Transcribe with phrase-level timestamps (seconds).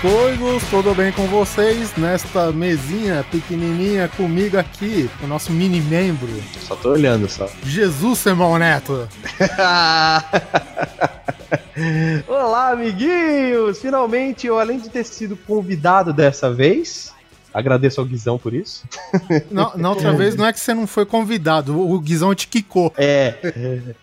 [0.00, 1.96] coisas, tudo bem com vocês?
[1.96, 6.28] Nesta mesinha pequenininha comigo aqui, o nosso mini membro.
[6.60, 7.48] Só tô olhando só.
[7.64, 9.08] Jesus, Simão Neto.
[12.28, 13.80] Olá, amiguinhos!
[13.80, 17.12] Finalmente, eu além de ter sido convidado dessa vez,
[17.58, 18.84] Agradeço ao Guizão por isso.
[19.50, 22.92] Não, na outra vez não é que você não foi convidado, o Guizão te quicou.
[22.96, 23.34] É,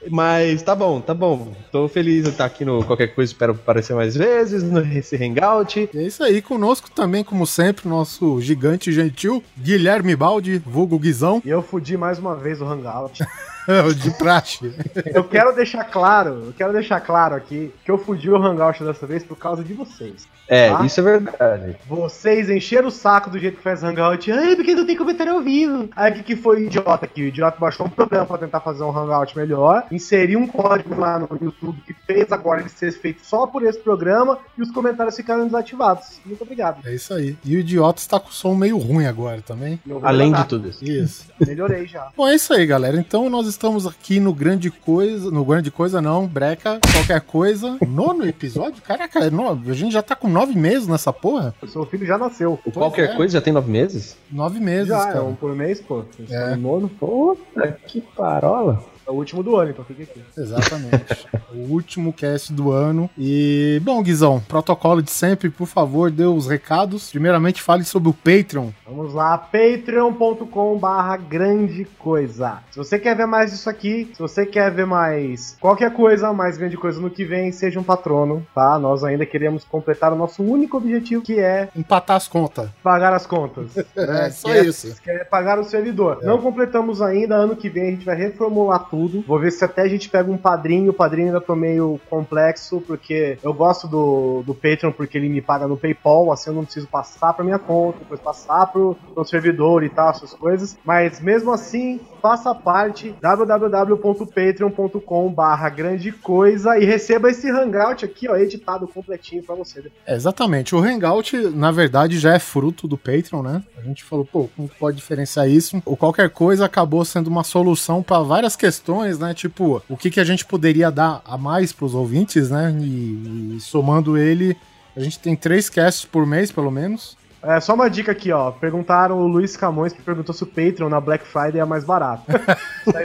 [0.09, 1.54] mas tá bom, tá bom.
[1.72, 5.90] Tô feliz de estar aqui no Qualquer Coisa, espero aparecer mais vezes, nesse Hangout.
[5.96, 11.41] É isso aí, conosco também, como sempre, nosso gigante gentil, Guilherme Baldi, vulgo Guizão.
[11.46, 13.24] E eu fudi mais uma vez o Hangout.
[13.96, 14.74] de praxe.
[15.13, 19.05] Eu quero deixar claro, eu quero deixar claro aqui que eu fudi o Hangout dessa
[19.05, 20.27] vez por causa de vocês.
[20.48, 20.85] É, tá?
[20.85, 21.76] isso é verdade.
[21.88, 24.32] Vocês encheram o saco do jeito que faz Hangout.
[24.32, 25.90] Ai, porque não tem comentário ao vivo.
[25.96, 27.24] Aí o que, que foi o idiota aqui?
[27.24, 31.18] O idiota baixou um programa pra tentar fazer um Hangout melhor, inseriu um código lá
[31.18, 35.16] no YouTube que fez agora ele ser feito só por esse programa e os comentários
[35.16, 36.20] ficaram desativados.
[36.26, 36.86] Muito obrigado.
[36.88, 37.36] É isso aí.
[37.43, 39.80] E o idiota está com o som meio ruim agora também.
[40.04, 40.84] Além de tudo isso.
[40.84, 41.26] Isso.
[41.40, 42.10] Melhorei já.
[42.16, 42.98] Bom, é isso aí, galera.
[42.98, 45.32] Então nós estamos aqui no Grande Coisa.
[45.32, 47.78] No Grande Coisa não, Breca, qualquer coisa.
[47.88, 48.82] Nono episódio?
[48.82, 51.56] Caraca, é a gente já tá com nove meses nessa porra?
[51.62, 52.60] O seu filho já nasceu.
[52.66, 53.16] O qualquer é.
[53.16, 54.18] coisa já tem nove meses?
[54.32, 55.20] Nove meses, já, cara.
[55.20, 56.04] é um por mês, pô.
[56.30, 56.56] É.
[56.56, 56.90] Nono.
[56.90, 58.84] Puta que parola.
[59.08, 60.24] É o último do ano, então fica aqui.
[60.36, 61.28] Exatamente.
[61.54, 63.10] o último cast do ano.
[63.16, 67.12] E, bom, Guizão, protocolo de sempre, por favor, dê os recados.
[67.12, 68.70] Primeiramente, fale sobre o Patreon.
[68.88, 72.59] Vamos lá, patreon.com barra grande coisa.
[72.72, 76.58] Se você quer ver mais disso aqui, se você quer ver mais qualquer coisa, mais
[76.58, 78.80] grande coisa no que vem, seja um patrono, tá?
[78.80, 81.70] Nós ainda queremos completar o nosso único objetivo, que é...
[81.76, 82.70] Empatar as contas.
[82.82, 83.76] Pagar as contas.
[83.96, 84.28] Né?
[84.28, 84.88] é, só que isso.
[84.92, 86.20] É, que é pagar o servidor.
[86.22, 86.26] É.
[86.26, 89.24] Não completamos ainda, ano que vem a gente vai reformular tudo tudo.
[89.28, 90.92] Vou ver se até a gente pega um padrinho.
[90.92, 95.42] O padrinho ainda tô meio complexo, porque eu gosto do, do Patreon porque ele me
[95.42, 99.26] paga no PayPal, assim eu não preciso passar pra minha conta, depois passar pro, pro
[99.26, 100.78] servidor e tal, essas coisas.
[100.86, 108.38] Mas mesmo assim, faça parte www.patreon.com barra grande coisa e receba esse hangout aqui, ó,
[108.38, 109.92] editado completinho pra você.
[110.06, 110.74] É, exatamente.
[110.74, 113.62] O hangout, na verdade, já é fruto do Patreon, né?
[113.78, 115.82] A gente falou, pô, como pode diferenciar isso?
[115.86, 119.34] O qualquer coisa acabou sendo uma solução para várias questões questões, né?
[119.34, 122.75] Tipo, o que, que a gente poderia dar a mais para os ouvintes, né?
[122.79, 124.56] E, e, somando ele,
[124.96, 127.18] a gente tem três casts por mês, pelo menos.
[127.41, 128.51] É, só uma dica aqui, ó.
[128.51, 132.23] Perguntaram o Luiz Camões que perguntou se o Patreon na Black Friday é mais barato.
[132.88, 132.97] Isso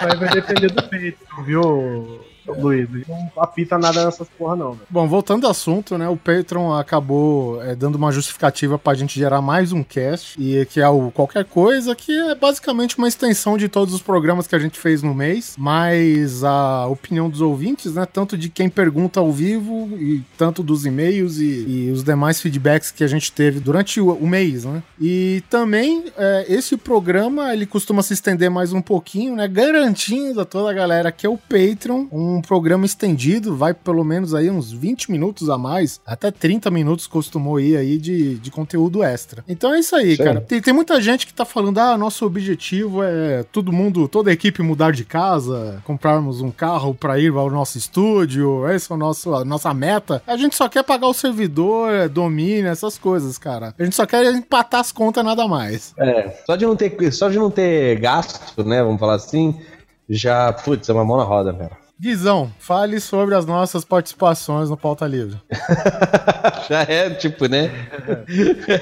[0.00, 2.20] aí vai depender do Patreon, viu?
[2.52, 2.88] Luiz.
[3.08, 4.78] Não apita nada nessas porra, não.
[4.90, 6.08] Bom, voltando ao assunto, né?
[6.08, 10.80] O Patreon acabou é, dando uma justificativa pra gente gerar mais um cast, e que
[10.80, 14.58] é o Qualquer Coisa, que é basicamente uma extensão de todos os programas que a
[14.58, 18.06] gente fez no mês, mas a opinião dos ouvintes, né?
[18.06, 22.90] Tanto de quem pergunta ao vivo, e tanto dos e-mails e, e os demais feedbacks
[22.90, 24.82] que a gente teve durante o, o mês, né?
[25.00, 29.48] E também, é, esse programa, ele costuma se estender mais um pouquinho, né?
[29.48, 34.04] Garantindo a toda a galera que é o Patreon um um programa estendido, vai pelo
[34.04, 38.50] menos aí uns 20 minutos a mais, até 30 minutos costumou ir aí de, de
[38.50, 39.44] conteúdo extra.
[39.48, 40.24] Então é isso aí, Sim.
[40.24, 40.40] cara.
[40.40, 44.32] Tem, tem muita gente que tá falando, ah, nosso objetivo é todo mundo, toda a
[44.32, 48.98] equipe mudar de casa, comprarmos um carro para ir ao nosso estúdio, essa é o
[48.98, 50.22] nosso, a nossa meta.
[50.26, 53.74] A gente só quer pagar o servidor, é, domínio, essas coisas, cara.
[53.78, 55.94] A gente só quer empatar as contas nada mais.
[55.98, 59.60] É, só de não ter, só de não ter gasto, né, vamos falar assim,
[60.08, 61.83] já, putz, é uma mão na roda, velho.
[61.98, 65.40] Guizão, fale sobre as nossas participações no Pauta Livre.
[66.68, 67.70] já é, tipo, né?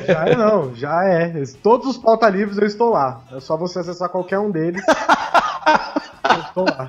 [0.06, 1.44] Já é não, já é.
[1.62, 3.22] Todos os Pauta Livres eu estou lá.
[3.30, 4.82] É só você acessar qualquer um deles.
[4.88, 6.88] eu estou lá.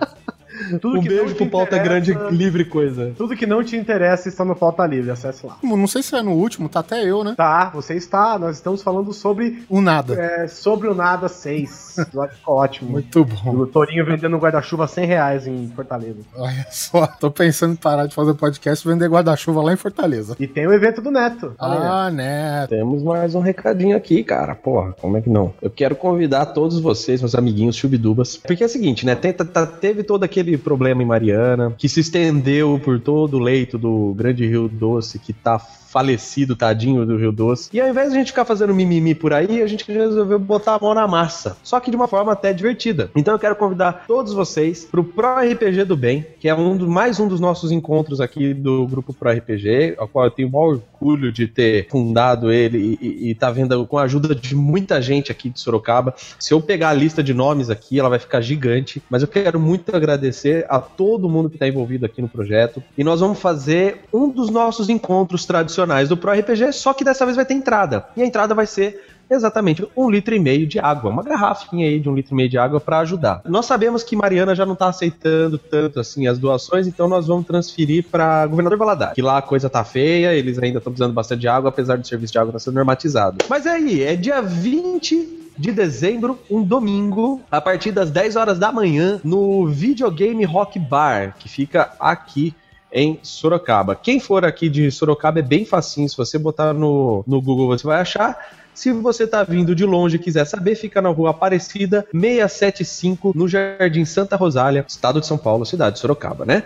[0.82, 3.14] Tudo um beijo pro Pauta Grande Livre Coisa.
[3.18, 5.58] Tudo que não te interessa está no Pauta Livre, acesse lá.
[5.64, 7.34] Não sei se é no último, tá até eu, né?
[7.36, 8.38] Tá, você está.
[8.38, 9.64] Nós estamos falando sobre.
[9.70, 10.14] O Nada.
[10.14, 11.96] É, sobre o Nada 6.
[12.36, 12.92] Ficou ótimo.
[12.92, 13.56] Muito bom.
[13.56, 16.20] O Torinho vendendo guarda-chuva 100 reais em Fortaleza.
[16.36, 20.36] Olha só, tô pensando em parar de fazer podcast e vender guarda-chuva lá em Fortaleza.
[20.40, 21.54] E tem o evento do Neto.
[21.60, 22.70] Ah, Neto.
[22.70, 24.56] Temos mais um recadinho aqui, cara.
[24.56, 25.54] Porra, como é que não?
[25.62, 28.38] Eu quero convidar todos vocês, meus amiguinhos chubidubas.
[28.38, 29.16] Porque é o seguinte, né?
[29.16, 33.78] Tem, tá, teve todo aquele problema em Mariana, que se estendeu por todo o leito
[33.78, 35.60] do Grande Rio Doce, que tá
[35.94, 37.70] falecido, tadinho do Rio Doce.
[37.72, 40.74] E ao invés de a gente ficar fazendo mimimi por aí, a gente resolveu botar
[40.74, 41.56] a mão na massa.
[41.62, 43.12] Só que de uma forma até divertida.
[43.16, 46.90] Então eu quero convidar todos vocês pro Pro RPG do Bem, que é um do,
[46.90, 50.52] mais um dos nossos encontros aqui do grupo Pro RPG, ao qual eu tenho o
[50.52, 55.02] maior orgulho de ter fundado ele e, e, tá vendo com a ajuda de muita
[55.02, 56.16] gente aqui de Sorocaba.
[56.40, 59.60] Se eu pegar a lista de nomes aqui, ela vai ficar gigante, mas eu quero
[59.60, 62.82] muito agradecer a todo mundo que está envolvido aqui no projeto.
[62.98, 67.26] E nós vamos fazer um dos nossos encontros tradicionais do Pro RPG, só que dessa
[67.26, 68.06] vez vai ter entrada.
[68.16, 72.00] E a entrada vai ser exatamente um litro e meio de água, uma garrafinha aí
[72.00, 73.42] de um litro e meio de água para ajudar.
[73.46, 77.46] Nós sabemos que Mariana já não está aceitando tanto assim as doações, então nós vamos
[77.46, 81.42] transferir para Governador Valadares, que lá a coisa tá feia, eles ainda estão precisando bastante
[81.42, 83.38] de água, apesar do serviço de água estar tá sendo normatizado.
[83.50, 88.60] Mas é aí, é dia 20 de dezembro, um domingo, a partir das 10 horas
[88.60, 92.56] da manhã, no Videogame Rock Bar, que fica aqui
[92.92, 93.96] em Sorocaba.
[93.96, 97.86] Quem for aqui de Sorocaba é bem facinho, se você botar no, no Google você
[97.86, 98.38] vai achar.
[98.74, 103.48] Se você está vindo de longe e quiser saber, fica na rua Aparecida 675, no
[103.48, 106.64] Jardim Santa Rosália, estado de São Paulo, cidade de Sorocaba, né?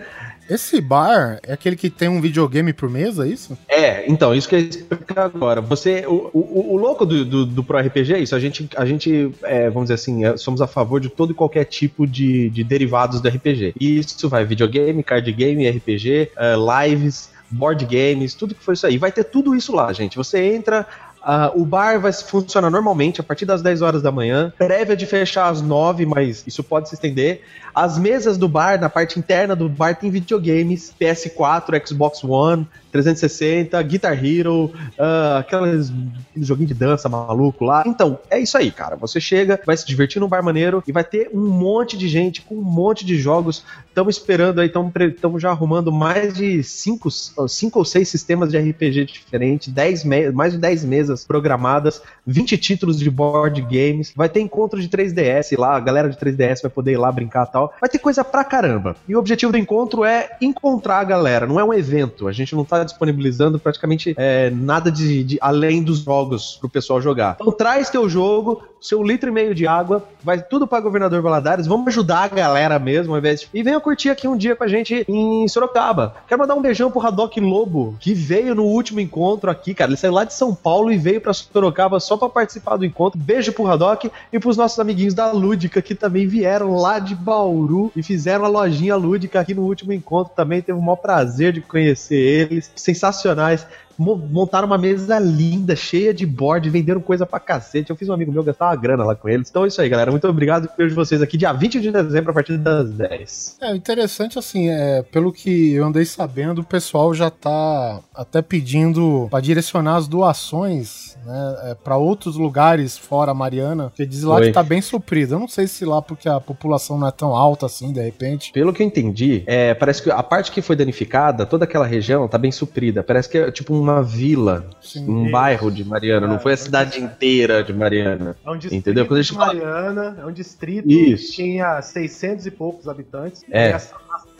[0.50, 3.58] Esse bar é aquele que tem um videogame por mesa, é isso?
[3.68, 5.60] É, então, isso que eu ia explicar agora.
[5.60, 8.34] Você, o, o, o louco do, do, do, Pro RPG é isso.
[8.34, 11.36] A gente, a gente é, vamos dizer assim, é, somos a favor de todo e
[11.36, 13.74] qualquer tipo de, de derivados do RPG.
[13.78, 18.74] E isso vai videogame, card game, RPG, uh, é, lives, board games, tudo que for
[18.74, 18.98] isso aí.
[18.98, 20.16] Vai ter tudo isso lá, gente.
[20.16, 20.88] Você entra,
[21.28, 24.54] Uh, o bar vai funcionar normalmente a partir das 10 horas da manhã.
[24.58, 27.42] Prévia de fechar às 9, mas isso pode se estender.
[27.76, 33.82] As mesas do bar, na parte interna do bar, tem videogames, PS4, Xbox One, 360,
[33.84, 35.92] Guitar Hero, uh, aqueles
[36.38, 37.84] joguinho de dança maluco lá.
[37.86, 38.96] Então, é isso aí, cara.
[38.96, 42.42] Você chega, vai se divertir num bar maneiro e vai ter um monte de gente
[42.42, 43.64] com um monte de jogos.
[43.88, 44.72] Estamos esperando aí,
[45.10, 47.10] estamos já arrumando mais de 5
[47.48, 50.04] cinco, ou 6 sistemas de RPG diferentes, 10
[50.34, 54.14] mais de 10 mesas programadas, 20 títulos de board games.
[54.16, 57.48] Vai ter encontro de 3DS lá, a galera de 3DS vai poder ir lá brincar
[57.48, 57.74] e tal.
[57.80, 58.96] Vai ter coisa pra caramba.
[59.08, 62.28] E o objetivo do encontro é encontrar a galera, não é um evento.
[62.28, 67.02] A gente não tá disponibilizando praticamente é, nada de, de, além dos jogos pro pessoal
[67.02, 67.38] jogar.
[67.40, 71.68] Então traz teu jogo, seu litro e meio de água, vai tudo para Governador Valadares,
[71.68, 73.50] vamos ajudar a galera mesmo, ao invés de...
[73.54, 76.16] E venha curtir aqui um dia com a gente em Sorocaba.
[76.28, 79.90] Quero mandar um beijão pro Haddock Lobo, que veio no último encontro aqui, cara.
[79.90, 83.18] Ele saiu lá de São Paulo e veio para Sorocaba só para participar do encontro.
[83.18, 87.90] Beijo pro Haddock e pros nossos amiguinhos da Lúdica, que também vieram lá de Bauru
[87.96, 90.62] e fizeram a lojinha Lúdica aqui no último encontro também.
[90.62, 92.70] Teve o maior prazer de conhecer eles.
[92.76, 93.66] Sensacionais
[93.98, 97.90] montaram uma mesa linda, cheia de board, venderam coisa pra cacete.
[97.90, 99.50] Eu fiz um amigo meu gastar uma grana lá com eles.
[99.50, 100.12] Então é isso aí, galera.
[100.12, 100.70] Muito obrigado.
[100.78, 103.58] Vejo vocês aqui dia 20 de dezembro, a partir das 10.
[103.62, 109.28] É, interessante assim, é, pelo que eu andei sabendo, o pessoal já tá até pedindo
[109.30, 114.36] para direcionar as doações né, é, para outros lugares fora a Mariana, porque diz lá
[114.36, 114.48] Oi.
[114.48, 115.36] que tá bem suprido.
[115.36, 118.52] Eu não sei se lá porque a população não é tão alta assim, de repente.
[118.52, 122.28] Pelo que eu entendi, é, parece que a parte que foi danificada, toda aquela região
[122.28, 123.04] tá bem suprida.
[123.04, 125.32] Parece que é tipo um uma vila, Sim, um isso.
[125.32, 128.36] bairro de Mariana, é, não foi a cidade inteira de Mariana.
[128.46, 129.06] É um distrito entendeu?
[129.06, 131.28] Quando a gente de Mariana, é um distrito isso.
[131.28, 133.44] que tinha 600 e poucos habitantes.
[133.50, 133.72] É.
[133.72, 133.80] E a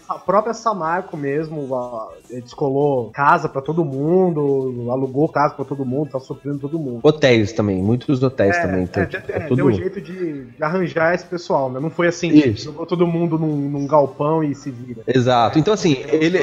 [0.08, 1.68] a própria Samarco mesmo
[2.30, 7.02] descolou casa para todo mundo, alugou casa para todo mundo, tá suprindo todo mundo.
[7.04, 8.84] Hotéis também, muitos hotéis é, também.
[8.84, 9.40] Então, é, tipo, é.
[9.54, 11.80] Deu um jeito de, de, arranjar esse pessoal, né?
[11.80, 12.66] Não foi assim, Isso.
[12.66, 15.02] jogou todo mundo num, num, galpão e se vira.
[15.06, 15.60] Exato.
[15.60, 16.38] Então, assim, ele,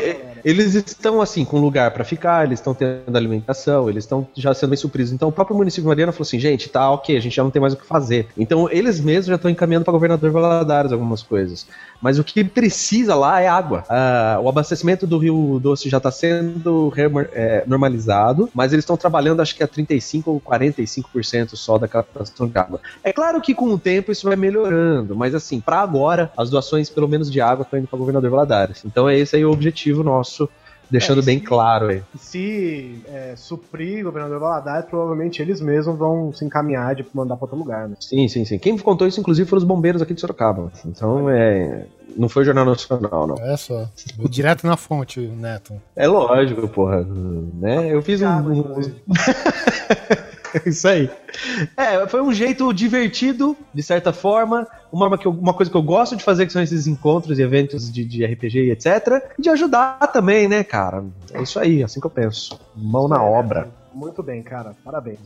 [0.44, 4.70] eles estão, assim, com lugar para ficar, eles estão tendo alimentação, eles estão já sendo
[4.70, 5.12] bem supridos.
[5.12, 7.50] Então, o próprio município de Mariana falou assim, gente, tá ok, a gente já não
[7.50, 8.28] tem mais o que fazer.
[8.36, 11.66] Então, eles mesmos já estão encaminhando para governador Valadares algumas coisas.
[12.00, 13.84] Mas o que precisa lá é água.
[13.88, 16.92] Ah, o abastecimento do Rio Doce já está sendo
[17.32, 22.46] é, normalizado, mas eles estão trabalhando acho que a 35% ou 45% só da captação
[22.46, 22.80] de água.
[23.02, 26.90] É claro que com o tempo isso vai melhorando, mas assim, para agora, as doações,
[26.90, 28.82] pelo menos de água, estão indo para governador Valadares.
[28.84, 30.33] Então é esse aí o objetivo nosso
[30.90, 32.02] deixando é, bem se, claro aí.
[32.18, 37.44] Se é, suprir o governador Valadares, provavelmente eles mesmos vão se encaminhar de mandar para
[37.44, 37.96] outro lugar, né?
[38.00, 38.58] Sim, sim, sim.
[38.58, 40.70] Quem contou isso, inclusive, foram os bombeiros aqui de Sorocaba.
[40.84, 41.86] Então, é.
[42.16, 43.36] Não foi Jornal Nacional, não.
[43.38, 43.88] É só.
[44.28, 45.74] Direto na fonte, Neto.
[45.96, 47.04] É lógico, porra.
[47.04, 47.92] Né?
[47.92, 48.74] Eu fiz um.
[50.66, 51.10] Isso aí.
[51.76, 54.66] É, foi um jeito divertido, de certa forma.
[54.92, 58.04] Uma, uma coisa que eu gosto de fazer, que são esses encontros e eventos de,
[58.04, 59.22] de RPG e etc.
[59.38, 61.04] E de ajudar também, né, cara?
[61.32, 62.58] É isso aí, assim que eu penso.
[62.76, 63.68] Mão na obra.
[63.94, 64.74] Muito bem, cara.
[64.84, 65.20] Parabéns.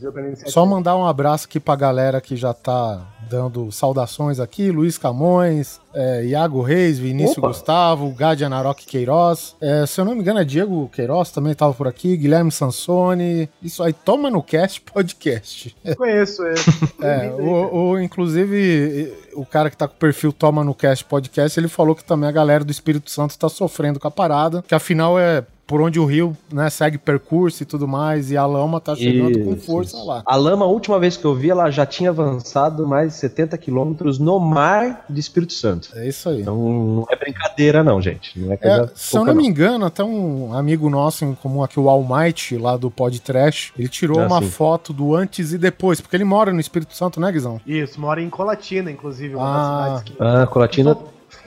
[0.47, 4.71] Só mandar um abraço aqui pra galera que já tá dando saudações aqui.
[4.71, 7.47] Luiz Camões, é, Iago Reis, Vinícius Opa.
[7.47, 9.55] Gustavo, Gadi Anarok Queiroz.
[9.59, 12.15] É, se eu não me engano, é Diego Queiroz também tava por aqui.
[12.15, 13.49] Guilherme Sansoni.
[13.61, 15.75] Isso aí, toma no cast podcast.
[15.97, 16.59] Conheço ele.
[17.01, 21.59] é, o, o, inclusive, o cara que tá com o perfil Toma no Cast Podcast,
[21.59, 24.75] ele falou que também a galera do Espírito Santo tá sofrendo com a parada, que
[24.75, 28.81] afinal é por onde o rio né, segue percurso e tudo mais, e a lama
[28.81, 29.47] tá chegando Isso.
[29.47, 30.23] com força lá.
[30.25, 33.55] A lama, a última vez que eu vi, ela já tinha avançado mais de 70
[33.59, 35.91] quilômetros no mar de Espírito Santo.
[35.93, 36.41] É isso aí.
[36.41, 38.39] Então não é brincadeira, não, gente.
[38.39, 41.35] Não é coisa é, se eu não, não, me engano, até um amigo nosso em
[41.35, 44.49] comum aqui, o Almighty, lá do Pod Trash, ele tirou ah, uma sim.
[44.49, 47.61] foto do antes e depois, porque ele mora no Espírito Santo, né, Guizão?
[47.67, 49.35] Isso, mora em Colatina, inclusive.
[49.35, 50.23] Uma ah, das cidades que...
[50.23, 50.97] ah Colatina.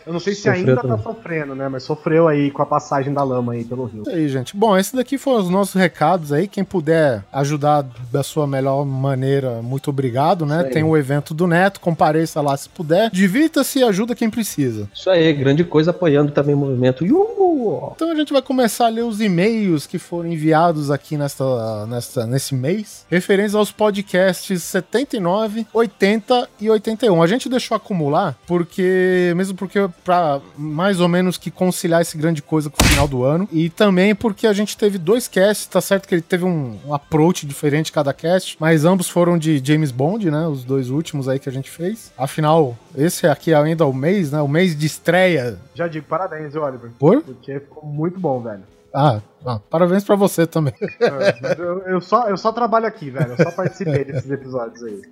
[0.07, 0.97] Eu não sei se ainda tá também.
[0.97, 1.69] tá sofrendo, né?
[1.69, 4.03] Mas sofreu aí com a passagem da lama aí pelo rio.
[4.03, 4.57] Isso aí, gente.
[4.57, 6.49] Bom, esse daqui foram os nossos recados aí.
[6.49, 10.65] Quem puder ajudar da sua melhor maneira, muito obrigado, né?
[10.65, 13.11] Tem o evento do Neto, compareça lá se puder.
[13.11, 14.89] Divirta-se e ajuda quem precisa.
[14.95, 17.05] Isso aí, grande coisa apoiando também o movimento.
[17.05, 17.93] Yuhu!
[17.95, 22.27] Então a gente vai começar a ler os e-mails que foram enviados aqui nesta, nesta,
[22.27, 27.23] nesse mês, referentes aos podcasts 79, 80 e 81.
[27.23, 32.43] A gente deixou acumular porque, mesmo porque para mais ou menos que conciliar esse grande
[32.43, 33.49] coisa com o final do ano.
[33.53, 36.95] E também porque a gente teve dois casts, tá certo que ele teve um, um
[36.95, 40.47] approach diferente cada cast, mas ambos foram de James Bond, né?
[40.47, 42.13] Os dois últimos aí que a gente fez.
[42.17, 44.41] Afinal, esse aqui é ainda o mês, né?
[44.41, 45.59] O mês de estreia.
[45.75, 46.91] Já digo parabéns, Oliver.
[46.99, 47.23] Por?
[47.23, 48.72] Porque ficou muito bom, velho.
[48.95, 50.75] Ah, ah, parabéns pra você também.
[51.03, 53.33] É, eu, eu, só, eu só trabalho aqui, velho.
[53.33, 55.03] Eu só participei desses episódios aí.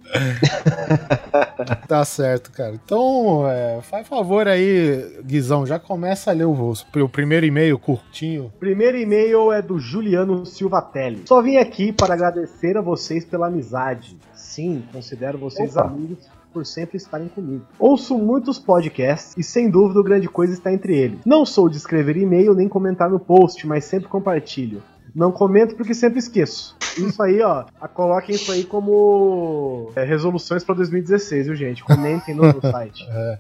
[1.89, 2.75] tá certo, cara.
[2.75, 8.53] Então, é, faz favor aí, Guizão, já começa a ler o, o primeiro e-mail curtinho.
[8.59, 11.25] Primeiro e-mail é do Juliano Silvatelli.
[11.27, 14.17] Só vim aqui para agradecer a vocês pela amizade.
[14.33, 15.87] Sim, considero vocês Opa.
[15.87, 17.65] amigos por sempre estarem comigo.
[17.79, 21.21] Ouço muitos podcasts e sem dúvida o grande coisa está entre eles.
[21.25, 24.83] Não sou de escrever e-mail nem comentar no post, mas sempre compartilho.
[25.15, 26.77] Não comento porque sempre esqueço.
[26.99, 27.65] Isso aí, ó.
[27.95, 31.85] Coloquem isso aí como é, resoluções para 2016, viu, gente?
[31.85, 33.09] Comentem no, no site.
[33.21, 33.39] É.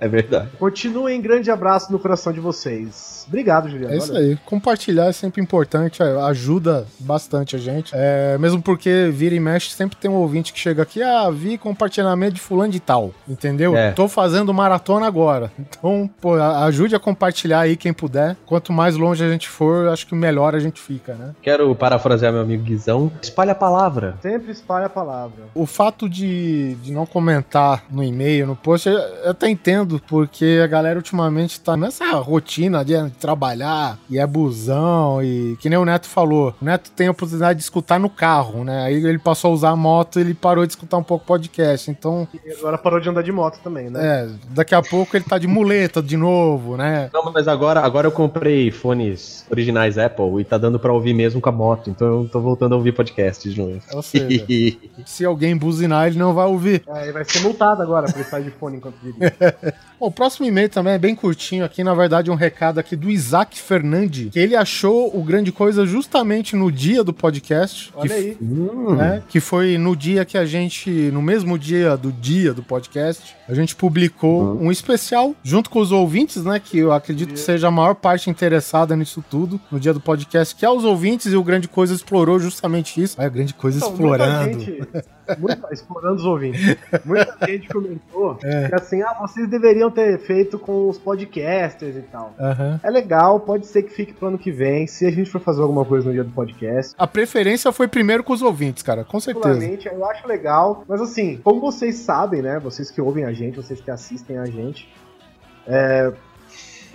[0.00, 0.48] é verdade.
[0.58, 3.24] Continuem, grande abraço no coração de vocês.
[3.28, 3.94] Obrigado, Juliano.
[3.94, 4.20] É isso Olha.
[4.20, 4.38] aí.
[4.44, 7.92] Compartilhar é sempre importante, é, ajuda bastante a gente.
[7.94, 11.58] É, mesmo porque vira e mexe, sempre tem um ouvinte que chega aqui, ah, vi
[11.58, 13.12] compartilhamento de fulano de tal.
[13.28, 13.76] Entendeu?
[13.76, 13.92] É.
[13.92, 15.50] Tô fazendo maratona agora.
[15.78, 18.36] Então, pô, ajude a compartilhar aí quem puder.
[18.46, 21.34] Quanto mais longe a gente for, acho que melhor a gente fica, né?
[21.42, 23.10] Quero parafrasear meu amigo Guizão.
[23.20, 24.16] Espalha a palavra.
[24.22, 25.44] Sempre espalha a palavra.
[25.54, 30.66] O fato de, de não comentar no e-mail, no post, eu até entendo, porque a
[30.66, 36.06] galera ultimamente tá nessa rotina de trabalhar e é busão e que nem o Neto
[36.06, 36.54] falou.
[36.60, 38.84] O Neto tem a oportunidade de escutar no carro, né?
[38.84, 41.90] Aí ele passou a usar a moto e ele parou de escutar um pouco podcast.
[41.90, 42.26] Então.
[42.44, 44.00] E agora parou de andar de moto também, né?
[44.02, 47.10] É, daqui a pouco ele tá de muleta de novo, né?
[47.12, 51.40] Não, mas agora, agora eu comprei fones originais Apple e tá dando pra ouvir mesmo
[51.40, 51.90] com a moto.
[51.90, 53.80] Então eu tô voltando a ouvir podcast de novo.
[53.92, 54.46] Ou seja,
[55.04, 56.82] se alguém buzinar, ele não vai ouvir.
[56.86, 59.18] É, ele vai ser multado agora por estar de fone enquanto dirige.
[59.98, 63.10] Bom, o próximo e-mail também é bem curtinho aqui, na verdade, um recado aqui do
[63.10, 67.90] Isaac Fernandes, que ele achou o Grande Coisa justamente no dia do podcast.
[67.96, 68.36] Olha que, aí.
[68.40, 73.34] Né, que foi no dia que a gente, no mesmo dia do dia do podcast,
[73.48, 74.66] a gente publicou uhum.
[74.66, 78.28] um especial junto com os ouvintes, né, que eu acredito que seja a maior parte
[78.28, 81.94] interessada nisso tudo, no dia do podcast, que é os ouvintes e o Grande Coisa
[81.94, 83.20] explorou justamente isso.
[83.20, 84.60] É, a Grande Coisa então, explorando.
[84.60, 84.88] Gente,
[85.38, 86.76] muita, explorando os ouvintes.
[87.04, 88.68] Muita gente comentou é.
[88.68, 92.34] que assim, ah, vocês deveriam ter feito com os podcasters e tal.
[92.38, 92.80] Uhum.
[92.82, 95.62] É legal, pode ser que fique pro ano que vem, se a gente for fazer
[95.62, 96.94] alguma coisa no dia do podcast.
[96.98, 99.64] A preferência foi primeiro com os ouvintes, cara, com certeza.
[99.92, 103.80] Eu acho legal, mas assim, como vocês sabem, né, vocês que ouvem a gente, vocês
[103.80, 104.88] que assistem a gente,
[105.66, 106.12] é,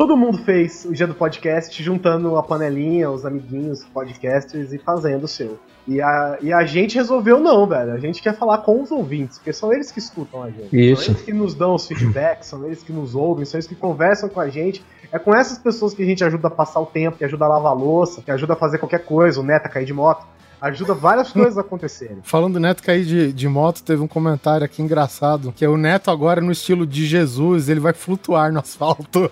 [0.01, 5.25] Todo mundo fez o dia do podcast juntando a panelinha, os amiguinhos, podcasters e fazendo
[5.25, 5.59] o seu.
[5.87, 7.93] E a, e a gente resolveu não, velho.
[7.93, 10.75] A gente quer falar com os ouvintes, porque são eles que escutam a gente.
[10.75, 11.03] Isso.
[11.03, 13.75] São eles que nos dão os feedbacks, são eles que nos ouvem, são eles que
[13.75, 14.83] conversam com a gente.
[15.11, 17.49] É com essas pessoas que a gente ajuda a passar o tempo, que ajuda a
[17.49, 20.25] lavar a louça, que ajuda a fazer qualquer coisa, o Neto a cair de moto
[20.61, 22.19] ajuda várias coisas a acontecerem.
[22.21, 25.75] Falando do Neto cair de, de moto, teve um comentário aqui engraçado, que é o
[25.75, 29.29] Neto agora no estilo de Jesus, ele vai flutuar no asfalto.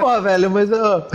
[0.00, 1.06] Pô, velho, mas ó,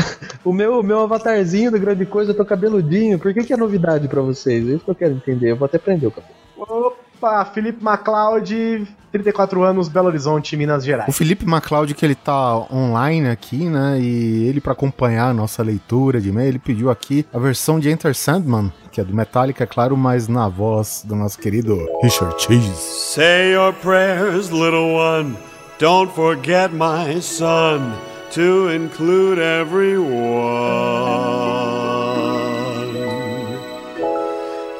[0.45, 4.07] o meu, meu avatarzinho do grande coisa, eu tô cabeludinho, por que, que é novidade
[4.07, 4.65] pra vocês?
[4.67, 6.35] É isso que eu quero entender, eu vou até prender o cabelo.
[6.57, 7.04] Opa,
[7.53, 11.07] Felipe MacLeod, 34 anos, Belo Horizonte, Minas Gerais.
[11.07, 13.99] O Felipe MacLeod, que ele tá online aqui, né?
[13.99, 17.89] E ele, para acompanhar a nossa leitura de e-mail, ele pediu aqui a versão de
[17.89, 22.35] Enter Sandman, que é do Metallica, é claro, mas na voz do nosso querido Richard
[22.41, 22.75] Chase.
[22.75, 25.37] Say your prayers, little one.
[25.79, 27.93] Don't forget my son
[28.31, 30.15] to include everyone.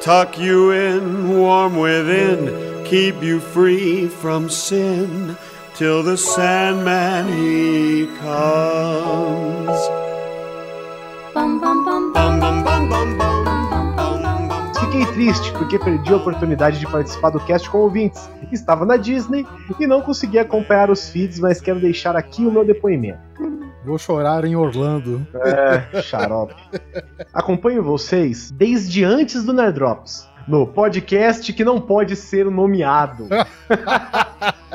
[0.06, 5.36] Tuck you in warm within, keep you free from sin,
[5.74, 9.76] till the Sandman he comes.
[14.78, 18.30] Fiquei triste porque perdi a oportunidade de participar do cast com ouvintes.
[18.52, 19.44] Estava na Disney
[19.80, 23.18] e não consegui acompanhar os feeds, mas quero deixar aqui o meu depoimento.
[23.86, 25.24] Vou chorar em Orlando.
[25.32, 26.56] É, xarope.
[27.32, 30.28] Acompanho vocês desde antes do Nerdrops.
[30.48, 33.28] No podcast que não pode ser nomeado.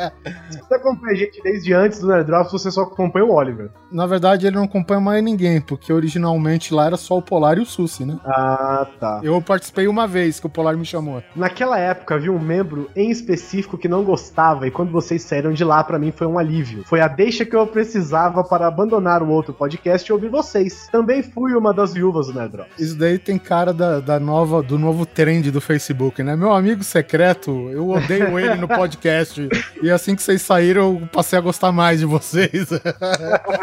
[0.50, 3.70] Se você acompanha a gente desde antes do Nerdrops, você só acompanha o Oliver.
[3.92, 7.62] Na verdade, ele não acompanha mais ninguém, porque originalmente lá era só o Polar e
[7.62, 8.18] o Susi, né?
[8.26, 9.20] Ah, tá.
[9.24, 11.22] Eu participei uma vez que o Polar me chamou.
[11.36, 15.64] Naquela época havia um membro em específico que não gostava e quando vocês saíram de
[15.64, 16.84] lá pra mim foi um alívio.
[16.86, 20.88] Foi a deixa que eu precisava para abandonar o outro podcast e ouvir vocês.
[20.92, 22.80] Também fui uma das viúvas do Nerdrops.
[22.80, 26.36] Isso daí tem cara da, da nova, do novo trend do Facebook, né?
[26.36, 29.50] Meu amigo secreto, eu odeio ele no podcast.
[29.82, 32.70] E assim que vocês saíram, eu passei a gostar mais de vocês.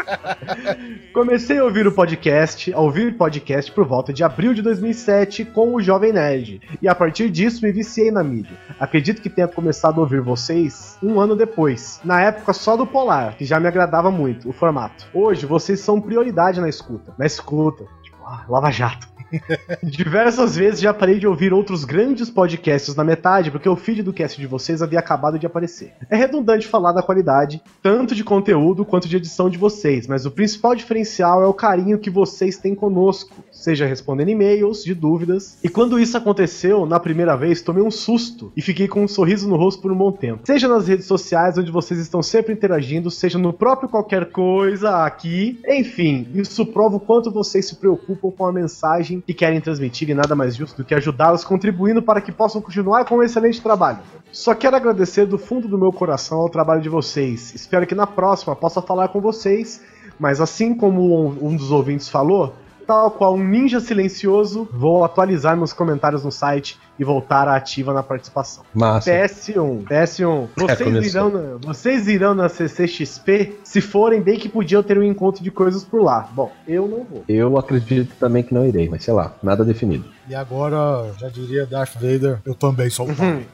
[1.13, 5.75] Comecei a ouvir o podcast, a ouvir podcast por volta de abril de 2007 com
[5.75, 6.61] o Jovem Nerd.
[6.81, 8.55] E a partir disso me viciei na mídia.
[8.79, 11.99] Acredito que tenha começado a ouvir vocês um ano depois.
[12.03, 15.07] Na época só do Polar, que já me agradava muito, o formato.
[15.13, 17.13] Hoje vocês são prioridade na escuta.
[17.17, 17.85] Na escuta.
[18.03, 19.18] Tipo, ah, Lava Jato.
[19.83, 24.13] Diversas vezes já parei de ouvir outros grandes podcasts na metade porque o feed do
[24.13, 25.93] cast de vocês havia acabado de aparecer.
[26.09, 30.31] É redundante falar da qualidade, tanto de conteúdo quanto de edição de vocês, mas o
[30.31, 35.57] principal diferencial é o carinho que vocês têm conosco, seja respondendo e-mails, de dúvidas.
[35.63, 39.47] E quando isso aconteceu, na primeira vez, tomei um susto e fiquei com um sorriso
[39.49, 40.41] no rosto por um bom tempo.
[40.45, 45.59] Seja nas redes sociais, onde vocês estão sempre interagindo, seja no próprio qualquer coisa aqui.
[45.67, 50.13] Enfim, isso prova o quanto vocês se preocupam com a mensagem que querem transmitir e
[50.13, 53.99] nada mais justo do que ajudá-los contribuindo para que possam continuar com um excelente trabalho.
[54.31, 57.53] Só quero agradecer do fundo do meu coração ao trabalho de vocês.
[57.55, 59.81] Espero que na próxima possa falar com vocês,
[60.19, 62.53] mas assim como um- dos ouvintes falou,
[62.89, 67.93] tal qual um ninja silencioso, vou atualizar meus comentários no site e voltar à ativa
[67.93, 68.63] na participação.
[68.73, 69.09] Massa.
[69.09, 70.47] PS1, PS1.
[70.55, 71.03] Vocês, começou.
[71.03, 73.59] irão na, vocês irão na CCXP?
[73.63, 76.27] Se forem, bem que podiam ter um encontro de coisas por lá.
[76.33, 77.23] Bom, eu não vou.
[77.27, 80.05] Eu acredito também que não irei, mas sei lá, nada definido.
[80.27, 83.45] e agora, já diria Darth Vader, eu também sou o pai.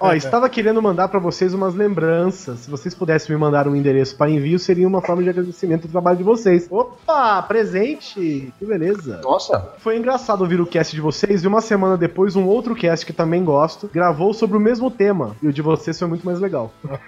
[0.00, 2.60] Ó, estava querendo mandar pra vocês umas lembranças.
[2.60, 5.92] Se vocês pudessem me mandar um endereço para envio, seria uma forma de agradecimento do
[5.92, 6.66] trabalho de vocês.
[6.70, 8.52] Opa, presente!
[8.58, 9.20] Que beleza.
[9.22, 12.05] Nossa, Foi engraçado ouvir o cast de vocês e uma semana depois
[12.36, 15.36] um outro cast que também gosto gravou sobre o mesmo tema.
[15.42, 16.72] E o de vocês foi muito mais legal.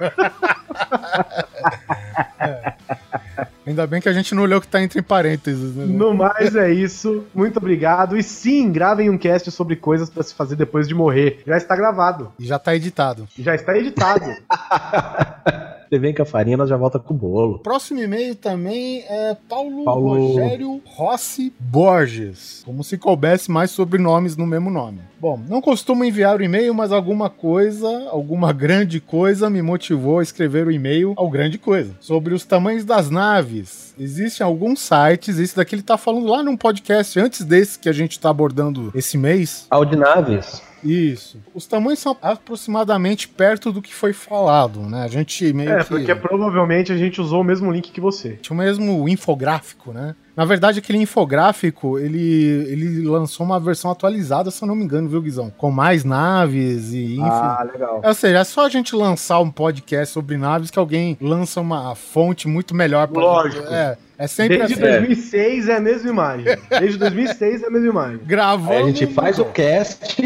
[3.66, 5.84] Ainda bem que a gente não olhou o que tá entre parênteses, né?
[5.84, 7.26] No mais é isso.
[7.34, 8.16] Muito obrigado.
[8.16, 11.42] E sim, gravem um cast sobre coisas pra se fazer depois de morrer.
[11.46, 12.32] Já está gravado.
[12.38, 13.28] E já tá editado.
[13.38, 14.24] Já está editado.
[15.88, 17.58] você vem com a farinha, nós já volta com o bolo.
[17.60, 22.62] Próximo e-mail também é Paulo, Paulo- Rogério Rossi Borges.
[22.64, 25.00] Como se coubesse mais sobrenomes no mesmo nome.
[25.20, 30.22] Bom, não costumo enviar o e-mail, mas alguma coisa, alguma grande coisa me motivou a
[30.22, 31.92] escrever o e-mail ao grande coisa.
[32.00, 33.94] Sobre os tamanhos das naves.
[33.98, 37.92] Existem alguns sites, esse daqui ele tá falando lá num podcast antes desse que a
[37.92, 39.66] gente tá abordando esse mês.
[39.70, 40.62] Audinaves.
[40.82, 41.40] Isso.
[41.54, 45.02] Os tamanhos são aproximadamente perto do que foi falado, né?
[45.04, 45.88] A gente meio É, que...
[45.88, 48.38] porque provavelmente a gente usou o mesmo link que você.
[48.40, 50.14] Tinha o mesmo infográfico, né?
[50.38, 52.22] Na verdade, aquele infográfico, ele,
[52.68, 55.52] ele lançou uma versão atualizada, se eu não me engano, viu, Guizão?
[55.58, 57.22] Com mais naves e enfim.
[57.24, 58.00] Ah, legal.
[58.04, 61.92] Ou seja, é só a gente lançar um podcast sobre naves que alguém lança uma
[61.96, 63.62] fonte muito melhor pra Lógico.
[63.64, 63.74] gente.
[63.74, 64.82] É, é sempre Desde assim.
[64.82, 66.58] 2006 é a mesma imagem.
[66.70, 68.20] Desde 2006 é a mesma imagem.
[68.24, 68.76] Gravou.
[68.76, 70.22] Aí a gente faz o cast,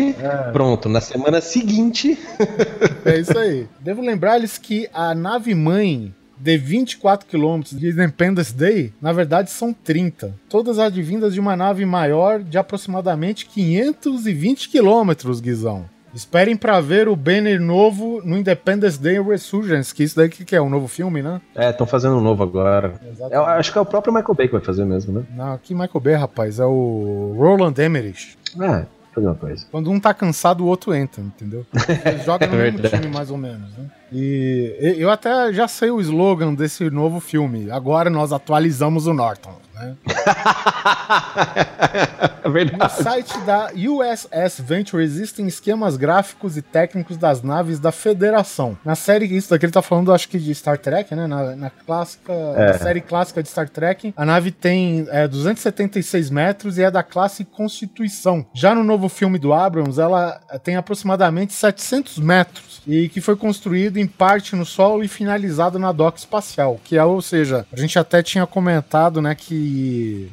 [0.52, 2.18] pronto, na semana seguinte.
[3.06, 3.66] É isso aí.
[3.80, 9.72] Devo lembrar-lhes que a nave mãe de 24 km de Independence Day, na verdade são
[9.72, 10.34] 30.
[10.48, 15.84] Todas advindas de uma nave maior de aproximadamente 520 km, Guizão.
[16.14, 20.54] Esperem pra ver o banner novo no Independence Day Resurgence, que isso daí que que
[20.54, 21.40] é um novo filme, né?
[21.54, 22.94] É, estão fazendo um novo agora.
[23.02, 23.34] Exatamente.
[23.34, 25.24] Eu acho que é o próprio Michael Bay que vai fazer mesmo, né?
[25.34, 28.36] Não, que Michael Bay, rapaz, é o Roland Emmerich.
[28.60, 29.64] É, fazer uma coisa.
[29.70, 31.64] Quando um tá cansado, o outro entra, entendeu?
[32.04, 33.02] Ele joga no É mesmo verdade.
[33.02, 33.86] time, mais ou menos, né?
[34.12, 37.70] E eu até já sei o slogan desse novo filme.
[37.70, 39.96] Agora nós atualizamos o Norton, né?
[42.44, 42.92] É No verdade.
[43.02, 48.76] site da USS Venture existem esquemas gráficos e técnicos das naves da Federação.
[48.84, 51.26] Na série, isso daqui ele tá falando, acho que de Star Trek, né?
[51.26, 56.78] Na, na clássica, na série clássica de Star Trek, a nave tem é, 276 metros
[56.78, 58.44] e é da classe Constituição.
[58.52, 63.98] Já no novo filme do Abrams, ela tem aproximadamente 700 metros e que foi construído
[63.98, 67.98] em parte no solo e finalizado na dock espacial, que é, ou seja, a gente
[67.98, 69.54] até tinha comentado, né, que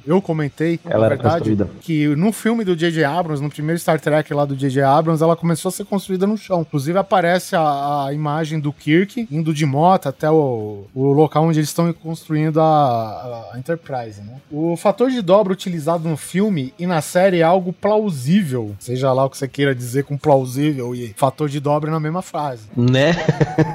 [0.05, 1.69] eu comentei, Ela era construída.
[1.81, 3.03] que no filme do J.J.
[3.03, 4.81] Abrams, no primeiro Star Trek lá do J.J.
[4.83, 6.61] Abrams, ela começou a ser construída no chão.
[6.61, 11.59] Inclusive aparece a, a imagem do Kirk indo de moto até o, o local onde
[11.59, 14.37] eles estão construindo a, a- a Enterprise, né?
[14.51, 19.25] O fator de dobra utilizado no filme e na série é algo plausível, seja lá
[19.25, 23.15] o que você queira dizer com plausível e fator de dobra na mesma frase Né?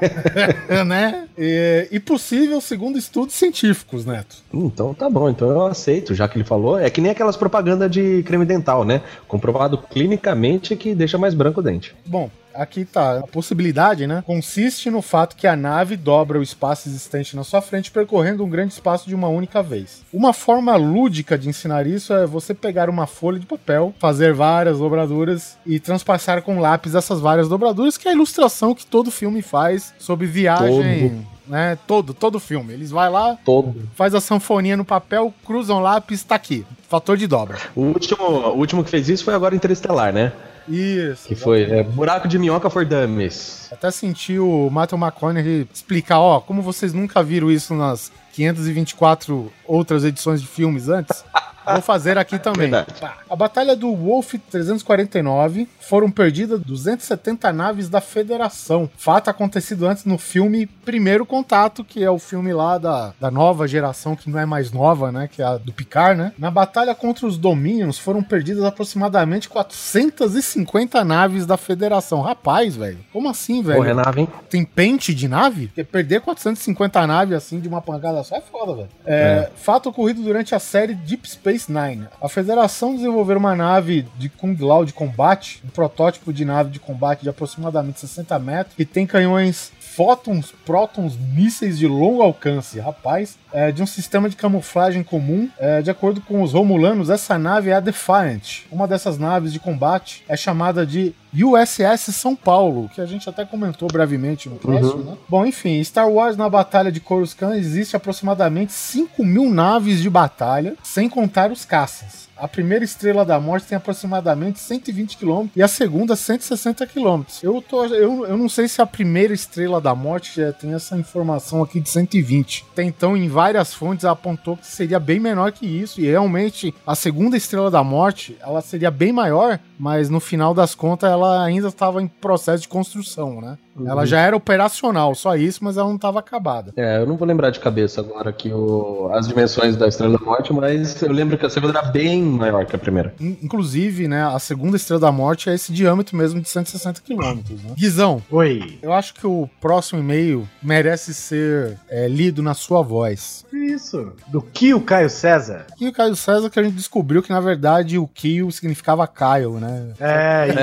[0.86, 1.28] né?
[1.36, 4.36] E, e possível segundo estudos científicos, Neto.
[4.52, 6.78] Então tá bom, então eu aceito, já que ele falou.
[6.78, 9.02] É que nem aquelas propagandas de creme dental, né?
[9.26, 11.94] Comprovado clinicamente que deixa mais branco o dente.
[12.06, 13.18] Bom, aqui tá.
[13.18, 14.22] A possibilidade, né?
[14.26, 18.48] Consiste no fato que a nave dobra o espaço existente na sua frente, percorrendo um
[18.48, 20.02] grande espaço de uma única vez.
[20.12, 24.78] Uma forma lúdica de ensinar isso é você pegar uma folha de papel, fazer várias
[24.78, 29.42] dobraduras e transpassar com lápis essas várias dobraduras, que é a ilustração que todo filme
[29.42, 31.26] faz sobre viagem.
[31.46, 32.72] Né, todo, todo filme.
[32.72, 33.74] Eles vai lá, Todo.
[33.94, 36.64] faz a sanfoninha no papel, cruzam lápis, tá aqui.
[36.88, 37.58] Fator de dobra.
[37.76, 40.32] O último, o último que fez isso foi agora Interestelar, né?
[40.66, 41.28] Isso.
[41.28, 43.68] Que foi é, Buraco de Minhoca for Dummies.
[43.70, 50.04] Até senti o Matthew McConaughey explicar, ó, como vocês nunca viram isso nas 524 outras
[50.04, 51.24] edições de filmes antes,
[51.72, 52.70] vou fazer aqui também.
[52.70, 53.18] Pá.
[53.28, 58.88] A batalha do Wolf 349 foram perdidas 270 naves da Federação.
[58.96, 63.66] Fato acontecido antes no filme Primeiro Contato, que é o filme lá da, da nova
[63.66, 65.28] geração, que não é mais nova, né?
[65.30, 66.32] Que é a do Picard, né?
[66.38, 72.20] Na batalha contra os Dominions foram perdidas aproximadamente 450 naves da Federação.
[72.20, 73.78] Rapaz, velho, como assim, velho?
[73.78, 74.28] Porra, é nave, hein?
[74.48, 75.68] tem pente de nave?
[75.68, 78.88] Porque perder 450 naves assim de uma pancada só é foda, velho.
[79.04, 82.08] É, Fato ocorrido durante a série Deep Space Nine.
[82.20, 86.80] A Federação desenvolveu uma nave de Kung Lao de combate, um protótipo de nave de
[86.80, 92.80] combate de aproximadamente 60 metros, que tem canhões fótons, prótons, mísseis de longo alcance.
[92.80, 95.48] Rapaz, é, de um sistema de camuflagem comum.
[95.58, 98.64] É, de acordo com os romulanos, essa nave é a Defiant.
[98.70, 103.44] Uma dessas naves de combate é chamada de USS São Paulo, que a gente até
[103.44, 105.16] comentou brevemente no cast, né?
[105.28, 110.74] Bom, enfim, Star Wars na Batalha de Coruscant existe aproximadamente 5 mil naves de batalha,
[110.82, 112.28] sem contar os caças.
[112.36, 117.22] A primeira Estrela da Morte tem aproximadamente 120 km e a segunda 160 km.
[117.42, 120.96] Eu, tô, eu, eu não sei se a primeira Estrela da Morte já tem essa
[120.96, 122.66] informação aqui de 120.
[122.72, 126.94] Até então, em várias fontes, apontou que seria bem menor que isso e realmente a
[126.94, 131.68] segunda Estrela da Morte ela seria bem maior, mas no final das contas ela ainda
[131.68, 133.56] estava em processo de construção, né?
[133.86, 136.72] Ela já era operacional, só isso, mas ela não estava acabada.
[136.76, 140.24] É, eu não vou lembrar de cabeça agora aqui o, as dimensões da Estrela da
[140.24, 143.14] Morte, mas eu lembro que a segunda era bem maior que a primeira.
[143.20, 147.62] In- Inclusive, né, a segunda Estrela da Morte é esse diâmetro mesmo de 160 quilômetros,
[147.62, 147.70] né?
[147.76, 148.78] Guizão, Oi.
[148.82, 153.44] eu acho que o próximo e-mail merece ser é, lido na sua voz.
[153.50, 154.12] Que isso?
[154.28, 155.66] Do Kio Caio César?
[155.80, 159.58] E o Caio César que a gente descobriu que, na verdade, o Kio significava Caio,
[159.58, 159.92] né?
[160.00, 160.58] É, isso.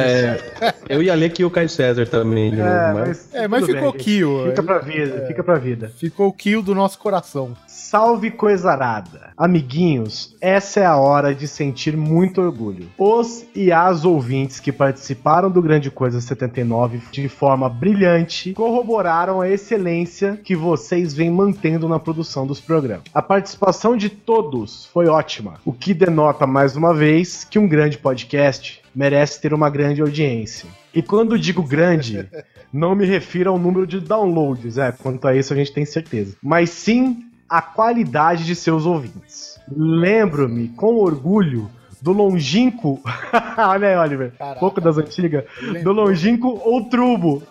[0.63, 3.29] É, eu ia ler que o Caio César também, de novo, É, mas...
[3.33, 4.45] É, mas ficou bem, Kio.
[4.49, 5.91] Fica pra vida, fica pra vida.
[5.97, 7.55] Ficou Kio do nosso coração.
[7.67, 9.31] Salve coisa arada.
[9.37, 12.89] Amiguinhos, essa é a hora de sentir muito orgulho.
[12.97, 19.49] Os e as ouvintes que participaram do Grande Coisa 79 de forma brilhante corroboraram a
[19.49, 23.03] excelência que vocês vêm mantendo na produção dos programas.
[23.13, 27.97] A participação de todos foi ótima, o que denota mais uma vez que um grande
[27.97, 30.69] podcast merece ter uma grande audiência.
[30.93, 32.29] E quando digo grande,
[32.71, 36.35] não me refiro ao número de downloads, é, quanto a isso a gente tem certeza,
[36.41, 39.59] mas sim a qualidade de seus ouvintes.
[39.69, 41.69] Lembro-me com orgulho
[42.01, 43.01] do longínquo.
[43.57, 44.31] Olha aí, Oliver.
[44.37, 44.59] Caraca.
[44.59, 45.43] Pouco das antigas.
[45.83, 47.43] Do longínquo Outrubo.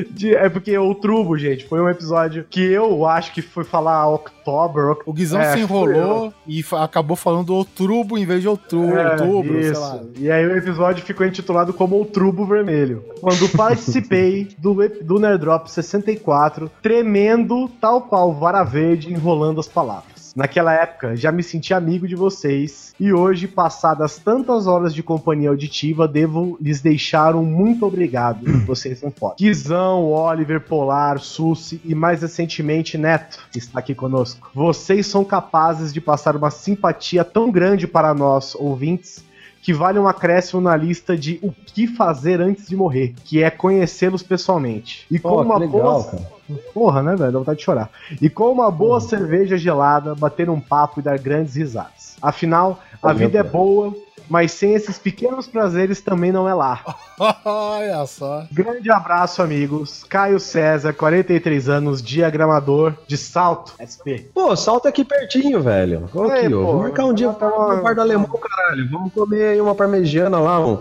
[0.09, 4.89] De- é porque Outrubo, gente, foi um episódio que eu acho que foi falar October.
[4.89, 9.11] oc- O Guizão É, se enrolou e acabou falando outubro em vez de outubro, É,
[9.11, 10.09] outubro, isso.
[10.17, 13.03] E aí o episódio ficou intitulado como Outrubo Vermelho.
[13.21, 20.20] Quando participei do, do Nerdrop 64, tremendo tal qual vara verde enrolando as palavras.
[20.35, 25.49] Naquela época, já me senti amigo de vocês e hoje, passadas tantas horas de companhia
[25.49, 28.45] auditiva, devo lhes deixar um muito obrigado.
[28.65, 29.35] Vocês são foda.
[29.37, 34.49] Guizão, Oliver, Polar, Susi e mais recentemente Neto está aqui conosco.
[34.53, 39.23] Vocês são capazes de passar uma simpatia tão grande para nós, ouvintes,
[39.61, 43.49] que vale um acréscimo na lista de o que fazer antes de morrer, que é
[43.49, 45.05] conhecê-los pessoalmente.
[45.11, 46.03] E Pô, como uma que legal, boa.
[46.05, 46.40] cara.
[46.73, 47.31] Porra, né, velho?
[47.31, 47.89] Dá vontade de chorar.
[48.21, 52.15] E com uma boa cerveja gelada, bater um papo e dar grandes risadas.
[52.21, 53.51] Afinal, a vida é cara.
[53.53, 53.93] boa,
[54.29, 56.83] mas sem esses pequenos prazeres também não é lá.
[57.43, 58.45] Olha só.
[58.51, 60.03] Grande abraço, amigos.
[60.07, 63.73] Caio César, 43 anos, diagramador de salto.
[63.81, 64.29] SP.
[64.33, 66.09] Pô, salta aqui pertinho, velho.
[66.31, 66.59] Aí, aqui, ó.
[66.61, 68.89] pô, Vamos marcar um dia pra no bar do alemão, caralho.
[68.89, 70.79] Vamos comer aí uma parmegiana lá, um-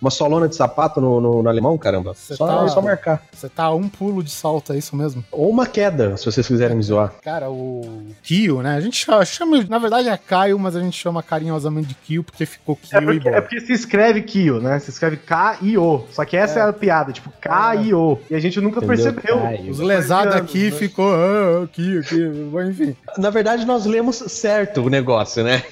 [0.00, 2.14] uma solona de sapato no, no- no alemão, caramba.
[2.14, 3.22] Só, tá- só marcar.
[3.32, 5.24] Você tá a um pulo de salto, é isso mesmo?
[5.32, 7.12] Ou uma queda, se vocês quiserem me zoar.
[7.22, 8.76] Cara, o Kio, né?
[8.76, 12.22] A gente chama, chama- na verdade é Caio, mas a gente chama carinhosamente de Kio
[12.24, 13.36] porque ficou Kio É e porque, bom.
[13.36, 14.78] é porque se escreve Kio, né?
[14.78, 16.04] Se escreve K-I-O.
[16.10, 18.18] Só que essa é, a piada, tipo K-I-O.
[18.30, 19.12] E a gente nunca Entendeu?
[19.12, 19.40] percebeu.
[19.40, 19.70] Caio.
[19.70, 20.76] Os lesados aqui né?
[20.76, 22.96] ficou ah, Kio, Kio, enfim.
[23.18, 25.62] Na verdade, nós lemos certo o negócio, né?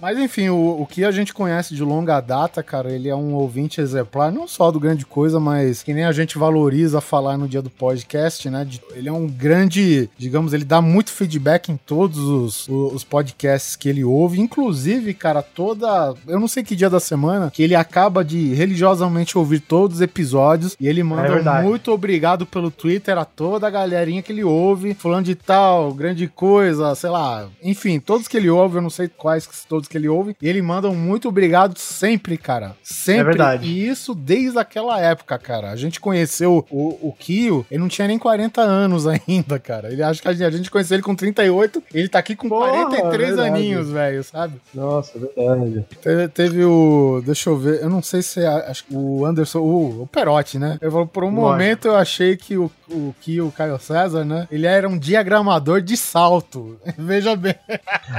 [0.00, 3.34] Mas enfim, o, o que a gente conhece de longa data, cara, ele é um
[3.34, 7.48] ouvinte exemplar, não só do Grande Coisa, mas que nem a gente valoriza falar no
[7.48, 8.66] dia do podcast, né?
[8.94, 13.88] ele é um grande, digamos, ele dá muito feedback em todos os, os podcasts que
[13.88, 16.14] ele ouve, inclusive, cara, toda.
[16.26, 20.02] Eu não sei que dia da semana, que ele acaba de religiosamente ouvir todos os
[20.02, 21.28] episódios e ele manda
[21.60, 25.92] É muito obrigado pelo Twitter a toda a galerinha que ele ouve, falando de tal,
[25.92, 27.48] grande coisa, sei lá.
[27.62, 30.62] Enfim, todos que ele ouve, eu não sei quais todos que ele ouve, e ele
[30.62, 32.76] manda um muito obrigado sempre, cara.
[32.82, 33.20] Sempre.
[33.20, 33.66] É verdade.
[33.68, 35.70] E isso desde aquela época, cara.
[35.70, 39.92] A gente conheceu o, o Kio, ele não tinha nem 40 anos ainda, cara.
[39.92, 42.48] Ele acha que a gente, a gente conheceu ele com 38, ele tá aqui com
[42.48, 43.48] Porra, 43 verdade.
[43.48, 44.60] aninhos, velho, sabe?
[44.74, 45.84] Nossa, verdade.
[46.02, 47.22] Teve, teve o.
[47.24, 47.82] Deixa eu ver.
[47.82, 48.46] Eu não sei se é.
[48.46, 49.60] Acho que o Anderson.
[49.60, 50.78] O, o Perotti, né?
[50.80, 51.42] Eu falo, por um Lógico.
[51.50, 54.46] momento eu achei que o, o que o Caio César, né?
[54.50, 56.78] Ele era um diagramador de salto.
[56.98, 57.54] Veja bem.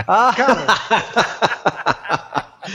[0.07, 0.65] Ah, Cara,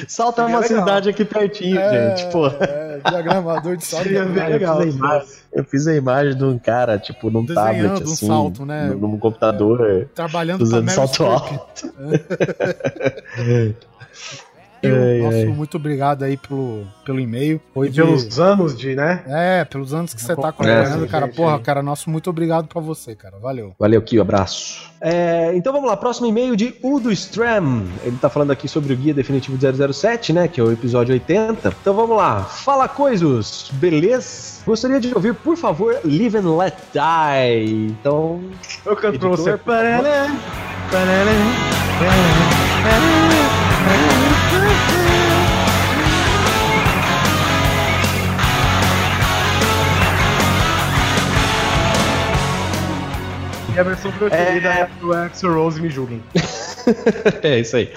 [0.07, 0.79] salta Seria uma legal.
[0.81, 2.33] cidade aqui pertinho, É, gente.
[2.33, 2.47] Pô.
[2.47, 4.05] é, diagramador de salto.
[4.05, 4.81] Seria bem Cara, legal.
[4.83, 8.09] Eu fiz, a imagem, eu fiz a imagem de um cara, tipo, num Desenhando tablet,
[8.09, 8.89] um assim, salto, né?
[8.89, 11.93] num, computador, Trabalhando usando salto alto.
[14.85, 17.61] Ai, nosso muito obrigado aí pelo, pelo e-mail.
[17.75, 19.23] Foi E de- pelos anos de, né?
[19.27, 21.27] É, pelos anos que você tá acompanhando, acompanhando, cara.
[21.27, 21.63] gente, Porra, aí.
[21.63, 23.39] cara, nosso muito obrigado pra você, cara.
[23.39, 23.75] Valeu.
[23.79, 24.89] Valeu, Kio, abraço.
[25.01, 27.85] É, então vamos lá, próximo e-mail de Udo Stram.
[28.05, 30.49] Ele tá falando aqui sobre o Guia Definitivo de 007, né?
[30.49, 31.75] Que é o episódio 80.
[31.81, 32.43] Então vamos lá.
[32.43, 34.59] Fala coisas, beleza?
[34.67, 37.87] Gostaria de ouvir, por favor, Live and Let Die.
[38.01, 38.41] Então.
[38.85, 39.57] Eu canto pra você.
[39.57, 40.05] por favor.
[44.35, 44.38] E
[53.79, 56.23] a versão preferida é, do Axel Rose, me julguem.
[57.43, 57.93] é isso aí.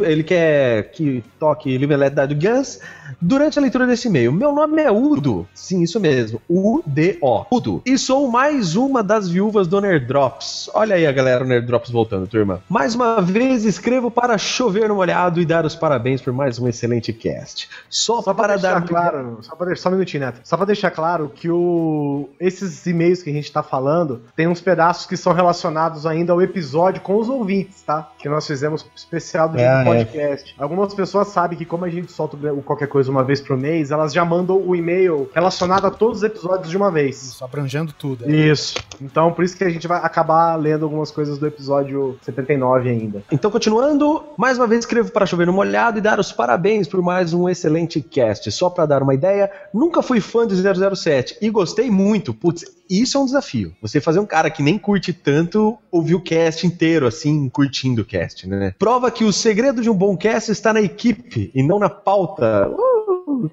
[0.00, 2.80] Ele quer que toque Live Let Die do Guns
[3.20, 4.32] durante a leitura desse e-mail.
[4.32, 5.46] Meu nome é Udo.
[5.52, 6.40] Sim, isso mesmo.
[6.48, 7.46] U-D-O.
[7.50, 7.82] Udo.
[7.84, 10.70] E sou mais uma das viúvas do Nerdrops.
[10.72, 12.62] Olha aí a galera do Nerdrops voltando, turma.
[12.68, 16.68] Mais uma vez escrevo para chover no molhado e dar os parabéns por mais um
[16.68, 17.68] excelente cast.
[17.88, 20.40] Só, Só para deixar dar claro, só, pra deixar, só um minutinho, Neto.
[20.44, 24.60] Só pra deixar claro que o, esses e-mails que a gente tá falando tem uns
[24.60, 28.10] pedaços que são relacionados ainda ao episódio com os ouvintes, tá?
[28.18, 29.84] Que nós fizemos especial do do é.
[29.84, 30.54] podcast.
[30.58, 33.90] Algumas pessoas sabem que, como a gente solta o qualquer coisa uma vez por mês,
[33.90, 37.22] elas já mandam o e-mail relacionado a todos os episódios de uma vez.
[37.22, 38.24] Isso, abrangendo tudo.
[38.24, 38.46] é.
[38.46, 38.74] Isso.
[39.00, 43.22] Então, por isso que a gente vai acabar lendo algumas coisas do episódio 79 ainda.
[43.30, 47.02] Então, continuando, mais uma vez escrevo para chover no molhado e dar os parabéns por
[47.02, 48.50] mais um excelente cast.
[48.50, 52.32] Só para dar uma ideia, nunca fui fã de 007 e gostei muito.
[52.32, 53.74] Putz, isso é um desafio.
[53.82, 58.04] Você fazer um cara que nem curte tanto ouvir o cast inteiro, assim, curtindo o
[58.04, 58.74] cast, né?
[58.78, 62.68] Prova que o segredo de um bom cast está na equipe e não na pauta.
[62.68, 62.95] Uh,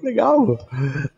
[0.02, 0.58] legal.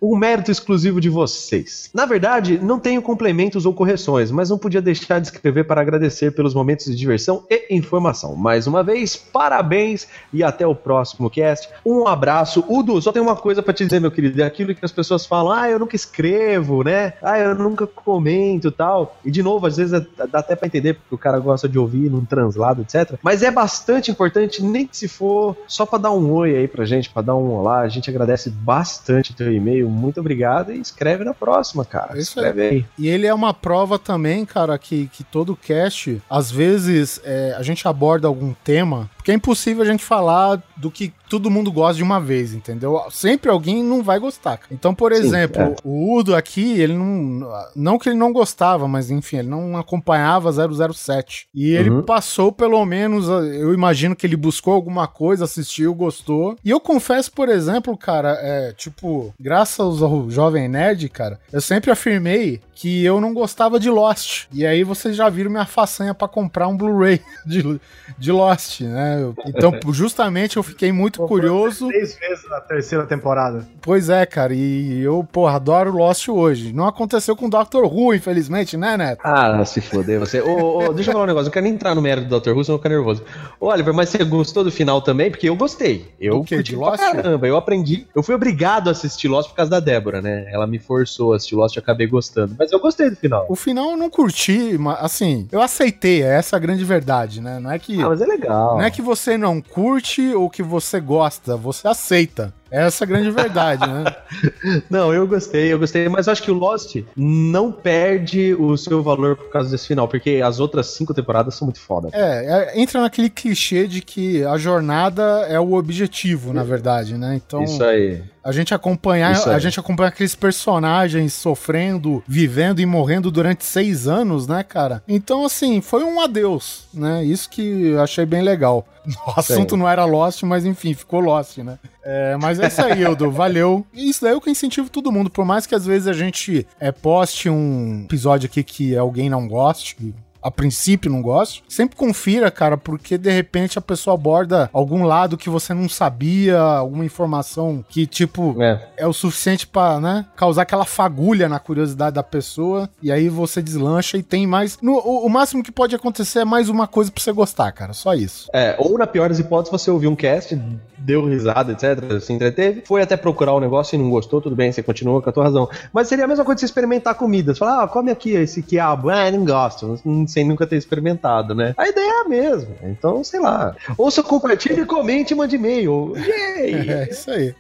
[0.01, 1.91] Um mérito exclusivo de vocês.
[1.95, 6.33] Na verdade, não tenho complementos ou correções, mas não podia deixar de escrever para agradecer
[6.33, 8.35] pelos momentos de diversão e informação.
[8.37, 11.69] Mais uma vez, parabéns e até o próximo cast.
[11.85, 12.65] Um abraço.
[12.69, 14.41] Udo, só tem uma coisa para te dizer, meu querido.
[14.41, 17.15] É aquilo que as pessoas falam: ah, eu nunca escrevo, né?
[17.23, 19.17] Ah, eu nunca comento tal.
[19.25, 21.79] E de novo, às vezes é- dá até para entender porque o cara gosta de
[21.79, 23.19] ouvir num translado, etc.
[23.23, 26.85] Mas é bastante importante, nem que se for só para dar um oi aí pra
[26.85, 27.81] gente, para dar um olá.
[27.81, 29.89] A gente agradece bastante teu e-mail.
[29.89, 32.17] Muito obrigado e escreve na próxima, cara.
[32.17, 32.85] É isso escreve aí.
[32.99, 37.63] E ele é uma prova também, cara, que, que todo cast, às vezes, é, a
[37.63, 41.95] gente aborda algum tema, porque é impossível a gente falar do que todo mundo gosta
[41.97, 43.01] de uma vez, entendeu?
[43.11, 44.61] Sempre alguém não vai gostar.
[44.71, 45.75] Então, por Sim, exemplo, é.
[45.85, 47.47] o Udo aqui, ele não.
[47.75, 51.49] Não que ele não gostava, mas enfim, ele não acompanhava 007.
[51.55, 52.03] E ele Uhum.
[52.03, 56.57] passou, pelo menos, eu imagino que ele buscou alguma coisa, assistiu, gostou.
[56.65, 61.91] E eu confesso, por exemplo, cara, é tipo, graças ao Jovem Nerd, cara, eu sempre
[61.91, 64.45] afirmei que eu não gostava de Lost.
[64.53, 67.81] E aí vocês já viram minha façanha pra comprar um Blu-ray de,
[68.19, 69.33] de Lost, né?
[69.47, 71.89] Então, justamente eu fiquei muito curioso.
[71.89, 73.67] Três vezes na terceira temporada.
[73.81, 76.73] Pois é, cara, e eu, porra, adoro Lost hoje.
[76.73, 79.21] Não aconteceu com o Doctor Who, infelizmente, né, Neto?
[79.25, 80.41] Ah, se foder você.
[80.41, 82.51] Ô, ô, deixa eu falar um negócio, eu quero nem entrar no mérito do Dr.
[82.51, 83.25] Who, senão eu fico nervoso.
[83.59, 85.31] Ô, Oliver, mas você gostou do final também?
[85.31, 86.13] Porque eu gostei.
[86.21, 86.63] Eu Do quê?
[86.63, 87.01] De Lost?
[87.01, 88.07] Caramba, eu aprendi.
[88.15, 90.47] Eu fui obrigado a assistir Lost por causa da Débora, né?
[90.53, 92.55] Ela me forçou a assistir Lost e acabei gostando.
[92.59, 93.47] Mas eu gostei do final.
[93.49, 97.59] O final eu não curti, mas assim, eu aceitei, é essa a grande verdade, né?
[97.59, 98.77] Não é que, Ah, mas é legal.
[98.77, 102.55] não é que você não curte ou que você gosta, você aceita.
[102.71, 104.05] Essa é a grande verdade, né?
[104.91, 109.37] Não, eu gostei, eu gostei, mas acho que o Lost não perde o seu valor
[109.37, 112.09] por causa desse final, porque as outras cinco temporadas são muito foda.
[112.13, 117.37] É, é, entra naquele clichê de que a jornada é o objetivo, na verdade, né?
[117.37, 118.23] Então, Isso aí.
[118.43, 124.47] a gente acompanhar, a gente acompanha aqueles personagens sofrendo, vivendo e morrendo durante seis anos,
[124.47, 125.03] né, cara?
[125.07, 127.25] Então, assim, foi um adeus, né?
[127.25, 128.87] Isso que eu achei bem legal.
[129.27, 131.79] O assunto não era Lost, mas enfim, ficou Lost, né?
[132.03, 133.31] É, mas é isso aí, Ildo.
[133.31, 133.87] Valeu.
[133.93, 135.31] E isso daí é o que incentivo todo mundo.
[135.31, 139.47] Por mais que às vezes a gente é, poste um episódio aqui que alguém não
[139.47, 140.15] goste,
[140.47, 145.37] a princípio não goste, sempre confira, cara, porque de repente a pessoa aborda algum lado
[145.37, 148.89] que você não sabia, alguma informação que, tipo, É.
[148.99, 153.61] é o suficiente pra, né, causar aquela fagulha na curiosidade da pessoa, e aí você
[153.63, 154.79] deslancha e tem mais.
[154.81, 157.93] no- o, o máximo que pode acontecer é mais uma coisa pra você gostar, cara.
[157.93, 158.49] Só isso.
[158.53, 160.57] É, ou na pior das hipóteses, você ouviu um cast,
[160.99, 164.71] deu risada, etc, se entreteve, foi até procurar o negócio e não gostou, tudo bem,
[164.73, 165.69] você continua com a tua razão.
[165.93, 167.53] Mas seria a mesma coisa de você experimentar comida.
[167.55, 169.11] Você fala, ah, come aqui esse quiabo.
[169.11, 171.73] Ah, não gosto, não- sem nunca ter experimentado, né?
[171.79, 172.75] A ideia é a mesma.
[172.83, 173.75] Então, sei lá.
[173.97, 176.13] Ouça, compartilhe, comente e mande e-mail.
[176.15, 176.91] Yay!
[176.91, 177.55] É isso aí.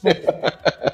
[0.00, 0.10] Bom,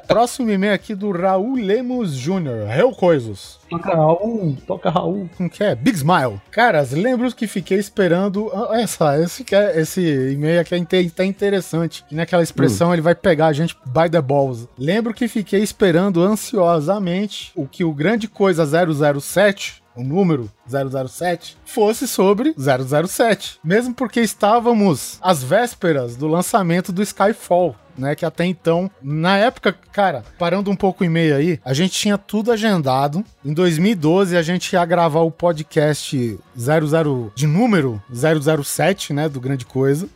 [0.07, 2.65] próximo e-mail aqui do Raul Lemos Jr.
[2.69, 3.59] Real Coisas.
[3.69, 5.29] Toca Raul, toca Raul.
[5.37, 5.75] Como que é?
[5.75, 6.41] Big Smile.
[6.51, 8.51] Caras, lembro que fiquei esperando.
[8.55, 10.01] ah, Olha só, esse, que é- esse
[10.33, 12.05] e-mail aqui é inte- tá interessante.
[12.11, 14.67] E naquela expressão ele vai pegar a gente by the balls.
[14.79, 22.07] Lembro que fiquei esperando ansiosamente o que o grande coisa 007 o número 007 fosse
[22.07, 23.59] sobre 007.
[23.63, 27.77] Mesmo porque estávamos às vésperas do lançamento do Skyfall.
[27.99, 31.93] Né, que até então, na época, cara, parando um pouco o e-mail aí, a gente
[31.93, 33.23] tinha tudo agendado.
[33.45, 39.67] Em 2012, a gente ia gravar o podcast 00 de número 007, né, do Grande
[39.67, 40.09] Coisa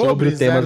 [0.00, 0.60] sobre, o tema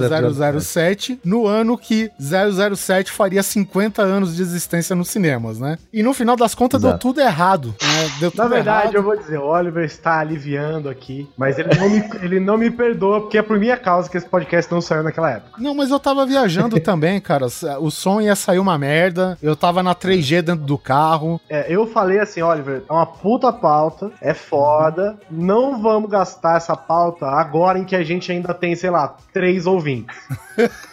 [0.61, 5.79] 007 no ano que 007 faria 50 anos de existência nos cinemas, né?
[5.93, 7.09] E no final das contas deu Exato.
[7.09, 8.11] tudo errado, né?
[8.21, 8.95] Deu tudo Na verdade, errado.
[8.95, 12.71] eu vou dizer, o Oliver está aliviando aqui, mas ele não, me, ele não me
[12.71, 15.53] perdoa, porque é por minha causa que esse podcast não saiu naquela época.
[15.59, 17.47] Não, mas eu tava viajando também, cara.
[17.81, 19.37] O som ia sair uma merda.
[19.43, 21.41] Eu tava na 3G dentro do carro.
[21.49, 26.77] É, eu falei assim, Oliver, é uma puta pauta, é foda, não vamos gastar essa
[26.77, 30.17] pauta agora em que a gente ainda tem, sei lá, três ouvintes.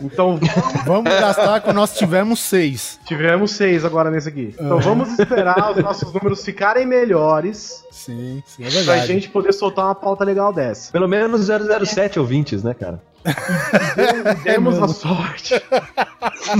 [0.00, 0.38] Então,
[0.86, 3.00] Vamos gastar quando nós tivermos seis.
[3.04, 4.54] tivemos seis agora nesse aqui.
[4.54, 9.06] Então vamos esperar os nossos números ficarem melhores Sim, sim, é pra verdade.
[9.08, 10.92] gente poder soltar uma pauta legal dessa.
[10.92, 13.02] Pelo menos 007 ouvintes, né, cara?
[14.44, 15.60] Demos a sorte.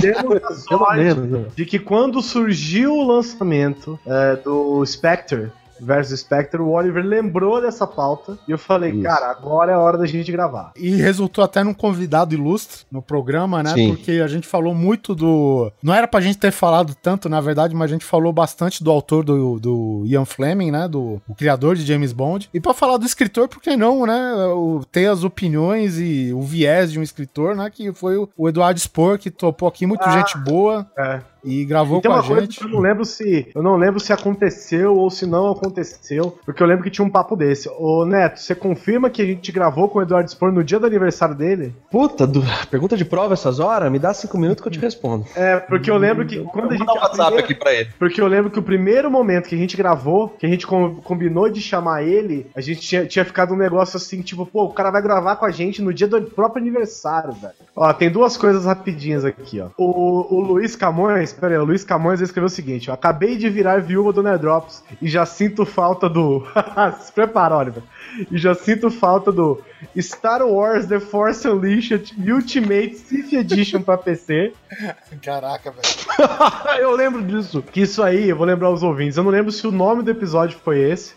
[0.01, 1.29] Demos a sorte menos.
[1.29, 1.45] né?
[1.55, 7.85] de que quando surgiu o lançamento é, do Spectre versus Spectre, o Oliver lembrou dessa
[7.85, 9.03] pauta e eu falei, Isso.
[9.03, 10.71] cara, agora é a hora da gente gravar.
[10.75, 13.73] E resultou até num convidado ilustre no programa, né?
[13.73, 13.89] Sim.
[13.95, 15.71] Porque a gente falou muito do.
[15.81, 18.91] Não era pra gente ter falado tanto, na verdade, mas a gente falou bastante do
[18.91, 20.87] autor do, do Ian Fleming, né?
[20.87, 22.49] Do o criador de James Bond.
[22.53, 24.33] E pra falar do escritor, por que não, né?
[24.55, 27.69] O, ter as opiniões e o viés de um escritor, né?
[27.69, 30.11] Que foi o, o Eduardo Spor, que topou aqui, muito Ah.
[30.11, 30.85] gente boa.
[30.97, 31.21] É.
[31.43, 32.59] e gravou E tem com a uma coisa gente.
[32.59, 33.47] que eu não lembro se.
[33.53, 36.37] Eu não lembro se aconteceu ou se não aconteceu.
[36.45, 37.69] Porque eu lembro que tinha um papo desse.
[37.77, 40.85] Ô Neto, você confirma que a gente gravou com o Eduardo Spor no dia do
[40.85, 41.73] aniversário dele?
[41.91, 43.91] Puta, du- pergunta de prova essas horas?
[43.91, 45.25] Me dá cinco minutos que eu te respondo.
[45.35, 46.85] É, porque eu lembro que quando a Vou gente.
[46.85, 47.89] dar um WhatsApp primeira- aqui pra ele.
[47.99, 50.95] Porque eu lembro que o primeiro momento que a gente gravou, que a gente com-
[50.95, 54.73] combinou de chamar ele, a gente tinha, tinha ficado um negócio assim, tipo, pô, o
[54.73, 57.53] cara vai gravar com a gente no dia do próprio aniversário, velho.
[57.75, 59.67] Ó, tem duas coisas rapidinhas aqui, ó.
[59.77, 62.93] O, o Luiz Camões, pera aí, o Luiz Camões escreveu o seguinte, ó.
[62.93, 66.45] Acabei de virar viúva do Nerdrops e já sinto falta do...
[67.01, 67.83] Se prepara, Oliver.
[68.31, 69.61] E já sinto falta do
[69.99, 74.53] Star Wars The Force Unleashed Ultimate Sith Edition pra PC.
[75.21, 75.83] Caraca, velho.
[76.79, 77.61] eu lembro disso.
[77.61, 79.17] Que isso aí, eu vou lembrar os ouvintes.
[79.17, 81.13] Eu não lembro se o nome do episódio foi esse.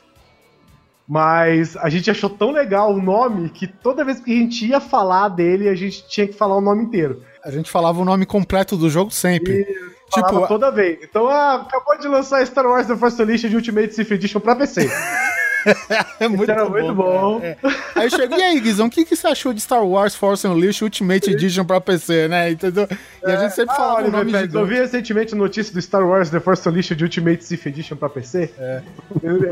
[1.08, 4.80] Mas a gente achou tão legal o nome que toda vez que a gente ia
[4.80, 7.22] falar dele, a gente tinha que falar o nome inteiro.
[7.44, 9.64] A gente falava o nome completo do jogo sempre.
[10.12, 10.98] Tipo, toda vez.
[11.02, 14.88] Então, ah, acabou de lançar Star Wars The Force Unleashed Ultimate Sith Edition pra PC.
[16.20, 16.70] é muito era bom.
[16.70, 17.40] muito bom.
[17.42, 17.56] É.
[17.94, 20.82] Aí chegou, e aí, Guizão, o que, que você achou de Star Wars Force Unleashed
[20.84, 22.50] Ultimate Edition pra PC, né?
[22.50, 22.86] Entendeu?
[23.26, 24.68] E a gente sempre Ah, falava o nome Pérez, eu gigante.
[24.74, 28.50] vi recentemente a notícia do Star Wars The Force Unleashed Ultimate Sith Edition pra PC.
[28.58, 28.82] É.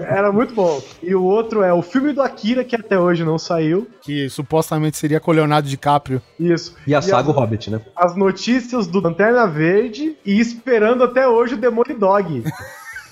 [0.09, 0.83] Era muito bom.
[1.03, 3.89] E o outro é o filme do Akira, que até hoje não saiu.
[4.01, 6.21] Que supostamente seria com Leonardo DiCaprio.
[6.39, 6.77] Isso.
[6.87, 7.81] E a saga as- Hobbit, né?
[7.97, 12.43] as notícias do Lanterna Verde e esperando até hoje o Demônio Dog.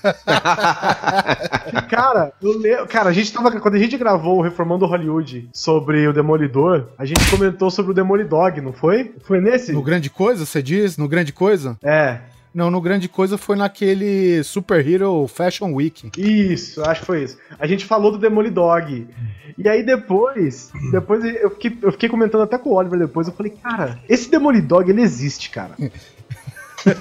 [1.88, 2.86] cara, eu le...
[2.86, 3.50] cara, a gente tava.
[3.60, 7.94] Quando a gente gravou o Reformando Hollywood sobre o Demolidor, a gente comentou sobre o
[7.94, 9.14] Demônio Dog, não foi?
[9.22, 9.72] Foi nesse?
[9.72, 10.96] No Grande Coisa, você diz?
[10.96, 11.78] No Grande Coisa?
[11.82, 12.20] É.
[12.54, 16.10] Não, no Grande Coisa foi naquele Super Hero Fashion Week.
[16.18, 17.38] Isso, acho que foi isso.
[17.58, 19.06] A gente falou do Demolidog.
[19.56, 23.32] E aí depois, depois eu fiquei, eu fiquei comentando até com o Oliver depois, eu
[23.34, 25.72] falei, cara, esse Demolidog ele existe, cara.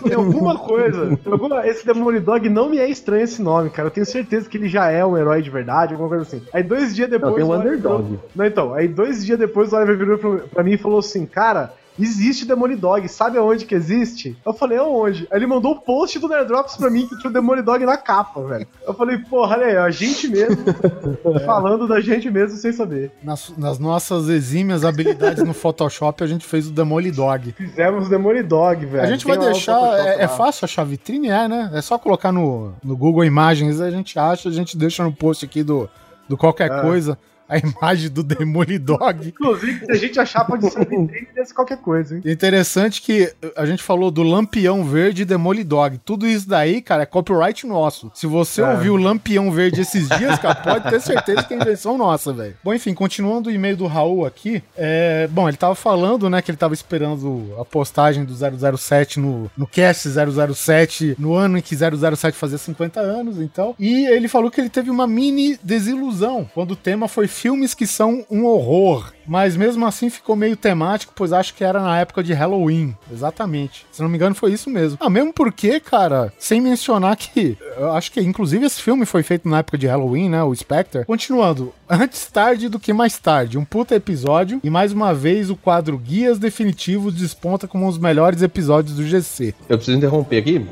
[0.03, 1.17] Tem alguma coisa.
[1.29, 3.88] alguma- esse Demolidog não me é estranho esse nome, cara.
[3.88, 6.41] Eu tenho certeza que ele já é um herói de verdade, alguma coisa assim.
[6.53, 7.32] Aí dois dias depois.
[7.32, 8.19] Não, tem o Oliver Underdog.
[8.36, 8.73] Não, então.
[8.73, 11.73] Aí dois dias depois o Oliver virou pra, pra mim e falou assim, cara.
[12.00, 14.36] Existe Demolidog, sabe aonde que existe?
[14.46, 15.28] Eu falei, aonde?
[15.30, 18.42] Aí ele mandou o post do Nerdrops pra mim que tinha o Demolidog na capa,
[18.44, 18.68] velho.
[18.88, 20.58] Eu falei, porra, olha aí, a gente mesmo
[21.46, 23.12] falando da gente mesmo sem saber.
[23.24, 27.52] Nas, nas nossas exímias habilidades no Photoshop, a gente fez o Demolidog.
[27.52, 29.04] Fizemos Demolidog, velho.
[29.04, 30.00] A gente Tem vai o deixar.
[30.00, 31.30] É, é fácil achar vitrine?
[31.30, 31.72] É, né?
[31.74, 35.44] É só colocar no, no Google Imagens, a gente acha, a gente deixa no post
[35.46, 35.89] aqui do,
[36.28, 36.82] do qualquer É.
[36.82, 37.18] coisa
[37.52, 39.28] a imagem do Demolidog.
[39.28, 40.86] Inclusive, se a gente achar, pode ser
[41.36, 42.22] desse qualquer coisa, hein?
[42.26, 45.99] Interessante que a gente falou do Lampião Verde e Demolidog.
[46.06, 48.10] Tudo isso daí, cara, é copyright nosso.
[48.14, 48.70] Se você É.
[48.72, 52.56] ouviu o Lampião Verde esses dias, cara, pode ter certeza que é invenção nossa, velho.
[52.64, 54.64] Bom, enfim, continuando o e-mail do Raul aqui.
[54.78, 58.34] É, bom, ele tava falando, né, que ele tava esperando a postagem do
[58.78, 60.08] 007 no, no cast
[60.54, 63.76] 007, no ano em que 007 fazia 50 anos, então.
[63.78, 67.88] E ele falou que ele teve uma mini desilusão quando o tema foi filmes que
[67.88, 69.12] são um horror.
[69.32, 72.93] Mas mesmo assim ficou meio temático, pois acho que era na época de Halloween.
[73.09, 73.86] Exatamente.
[73.89, 74.97] Se não me engano, foi isso mesmo.
[74.99, 77.57] Ah, mesmo porque, cara, sem mencionar que.
[77.77, 80.43] Eu acho que, inclusive, esse filme foi feito na época de Halloween, né?
[80.43, 81.05] O Spectre.
[81.05, 81.73] Continuando.
[81.89, 83.57] Antes tarde do que mais tarde.
[83.57, 84.59] Um puta episódio.
[84.61, 89.03] E mais uma vez o quadro Guias Definitivos desponta como um dos melhores episódios do
[89.03, 89.55] GC.
[89.69, 90.67] Eu preciso interromper aqui.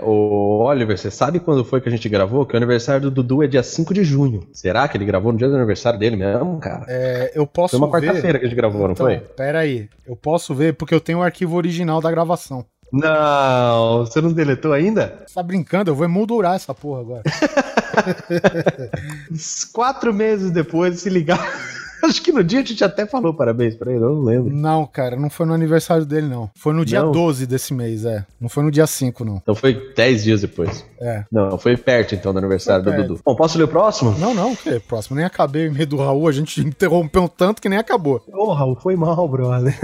[0.00, 2.46] Ô, Oliver, você sabe quando foi que a gente gravou?
[2.46, 4.46] Que o aniversário do Dudu é dia 5 de junho.
[4.50, 6.86] Será que ele gravou no dia do aniversário dele mesmo, cara?
[6.88, 7.76] É, eu posso.
[8.06, 9.18] Quarta-feira que a gente gravou, não Então, foi?
[9.18, 9.88] pera aí.
[10.06, 12.64] Eu posso ver porque eu tenho o arquivo original da gravação.
[12.92, 15.22] Não, você não deletou ainda?
[15.26, 15.90] Você tá brincando?
[15.90, 17.22] Eu vou emoldurar essa porra agora.
[19.72, 21.38] Quatro meses depois, se ligar.
[22.08, 24.54] Acho que no dia a gente até falou parabéns pra ele, eu não lembro.
[24.54, 26.50] Não, cara, não foi no aniversário dele, não.
[26.54, 27.12] Foi no dia Não?
[27.12, 28.24] 12 desse mês, é.
[28.40, 29.36] Não foi no dia 5, não.
[29.36, 30.84] Então foi dez dias depois.
[31.00, 31.24] É.
[31.30, 32.92] Não, foi perto então do aniversário do.
[32.92, 33.20] Dudu.
[33.24, 34.16] Bom, posso ler o próximo?
[34.18, 35.16] Não, não, que próximo.
[35.16, 38.22] Nem acabei o e-mail do Raul, a gente interrompeu tanto que nem acabou.
[38.32, 39.76] Ô, Raul, foi mal, brother.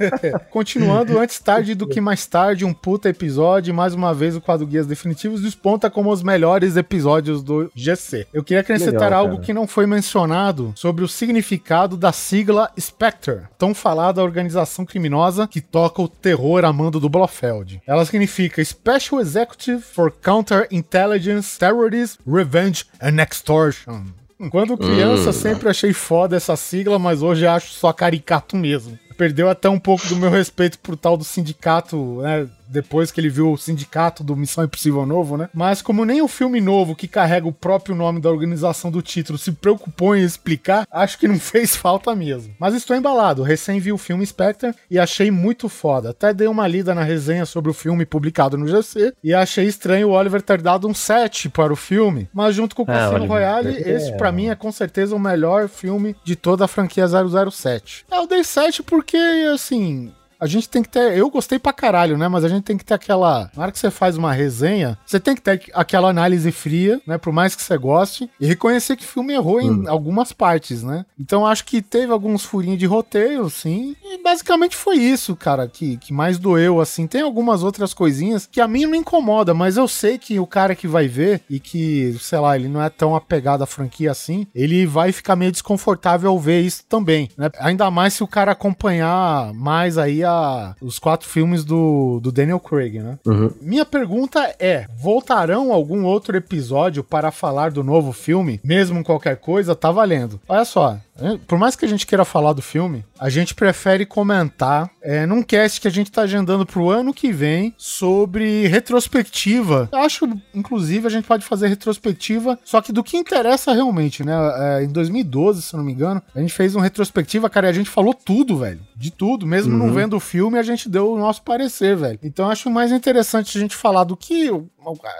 [0.50, 3.74] Continuando, antes tarde do que mais tarde, um puta episódio.
[3.74, 8.26] Mais uma vez, o quadro Guias Definitivos desponta como os melhores episódios do GC.
[8.32, 11.61] Eu queria acrescentar Legal, algo que não foi mencionado sobre o significado
[11.96, 17.80] da sigla Spectre, tão falada organização criminosa que toca o terror a mando do Blofeld.
[17.86, 24.04] Ela significa Special Executive for Counterintelligence, Terrorism, Revenge and Extortion.
[24.50, 28.98] Quando criança, sempre achei foda essa sigla, mas hoje acho só caricato mesmo.
[29.16, 33.28] Perdeu até um pouco do meu respeito pro tal do sindicato né, depois que ele
[33.28, 35.48] viu o sindicato do Missão Impossível novo, né?
[35.52, 39.38] Mas como nem o filme novo que carrega o próprio nome da organização do título
[39.38, 42.54] se preocupou em explicar, acho que não fez falta mesmo.
[42.58, 46.10] Mas estou embalado, recém vi o filme Spectre e achei muito foda.
[46.10, 50.08] Até dei uma lida na resenha sobre o filme publicado no GC e achei estranho
[50.08, 53.14] o Oliver ter dado um 7 para o filme, mas junto com o Ah, Cassino
[53.16, 53.90] Oliver, Royale, é.
[53.90, 57.06] esse pra mim é com certeza o melhor filme de toda a franquia
[57.50, 58.06] 007.
[58.10, 59.16] Eu dei 7 porque,
[59.52, 60.12] assim,
[60.42, 61.16] a gente tem que ter.
[61.16, 62.26] Eu gostei pra caralho, né?
[62.26, 63.48] Mas a gente tem que ter aquela.
[63.56, 67.16] Na hora que você faz uma resenha, você tem que ter aquela análise fria, né?
[67.16, 71.06] Por mais que você goste, e reconhecer que o filme errou em algumas partes, né?
[71.16, 73.94] Então acho que teve alguns furinhos de roteiro, sim.
[74.02, 77.06] E basicamente foi isso, cara, que, que mais doeu, assim.
[77.06, 80.74] Tem algumas outras coisinhas que a mim não incomoda, mas eu sei que o cara
[80.74, 84.44] que vai ver e que, sei lá, ele não é tão apegado à franquia assim,
[84.52, 87.48] ele vai ficar meio desconfortável ao ver isso também, né?
[87.60, 90.31] Ainda mais se o cara acompanhar mais aí a,
[90.80, 93.18] os quatro filmes do, do Daniel Craig, né?
[93.60, 98.60] Minha pergunta é: voltarão algum outro episódio para falar do novo filme?
[98.64, 100.40] Mesmo qualquer coisa, tá valendo.
[100.48, 100.98] Olha só,
[101.46, 105.42] por mais que a gente queira falar do filme, a gente prefere comentar é, num
[105.42, 109.88] cast que a gente tá agendando pro ano que vem sobre retrospectiva.
[109.92, 114.32] Eu acho, inclusive, a gente pode fazer retrospectiva, só que do que interessa realmente, né?
[114.78, 117.74] É, em 2012, se não me engano, a gente fez uma retrospectiva, cara, e a
[117.74, 118.80] gente falou tudo, velho.
[118.96, 119.46] De tudo.
[119.46, 122.18] Mesmo não vendo o filme, a gente deu o nosso parecer, velho.
[122.22, 124.50] Então eu acho mais interessante a gente falar do que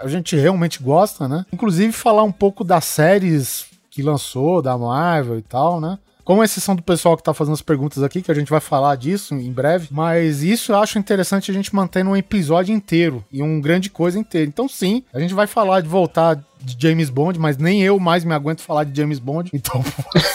[0.01, 1.45] a gente realmente gosta, né?
[1.51, 5.99] Inclusive falar um pouco das séries que lançou, da Marvel e tal, né?
[6.23, 8.95] Com exceção do pessoal que tá fazendo as perguntas aqui, que a gente vai falar
[8.95, 13.43] disso em breve, mas isso eu acho interessante a gente manter num episódio inteiro e
[13.43, 14.47] um grande coisa inteiro.
[14.47, 18.23] Então, sim, a gente vai falar de voltar de James Bond, mas nem eu mais
[18.23, 19.83] me aguento falar de James Bond, então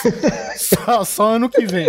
[0.55, 1.87] só, só ano que vem.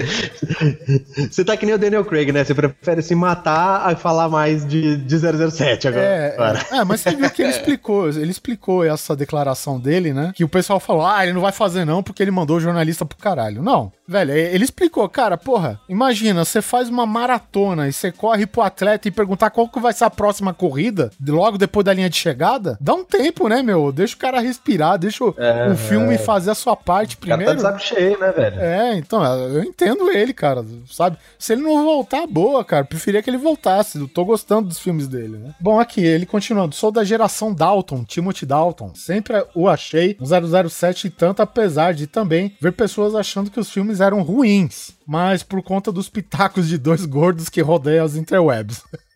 [1.30, 2.42] Você tá que nem o Daniel Craig, né?
[2.44, 6.04] Você prefere se matar a falar mais de, de 007 agora.
[6.04, 6.66] É, Agora.
[6.70, 10.32] é, é, mas você viu que ele explicou, ele explicou essa declaração dele, né?
[10.34, 13.04] Que o pessoal falou, ah, ele não vai fazer não porque ele mandou o jornalista
[13.04, 13.62] pro caralho.
[13.62, 18.62] Não, velho, ele explicou, cara, porra, imagina, você faz uma maratona e você corre pro
[18.62, 22.16] atleta e perguntar qual que vai ser a próxima corrida, logo depois da linha de
[22.16, 23.92] chegada, dá um tempo, né, meu?
[23.92, 27.36] Deixa o cara respirar, deixa o, o filme fazer a sua parte O cara tá
[27.36, 27.56] primeiro.
[27.56, 28.60] de saco cheio, né, velho?
[28.60, 31.16] É, então, eu entendo ele, cara, sabe?
[31.38, 32.84] Se ele não voltar, boa, cara.
[32.84, 33.98] Preferia que ele voltasse.
[33.98, 35.54] Eu tô gostando dos filmes dele, né?
[35.60, 36.74] Bom, aqui, ele continuando.
[36.74, 38.92] Sou da geração Dalton, Timothy Dalton.
[38.94, 43.70] Sempre o achei um 007 e tanto, apesar de também ver pessoas achando que os
[43.70, 44.92] filmes eram ruins.
[45.06, 48.82] Mas por conta dos pitacos de dois gordos que rodeiam as interwebs.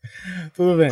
[0.54, 0.90] Tudo bem.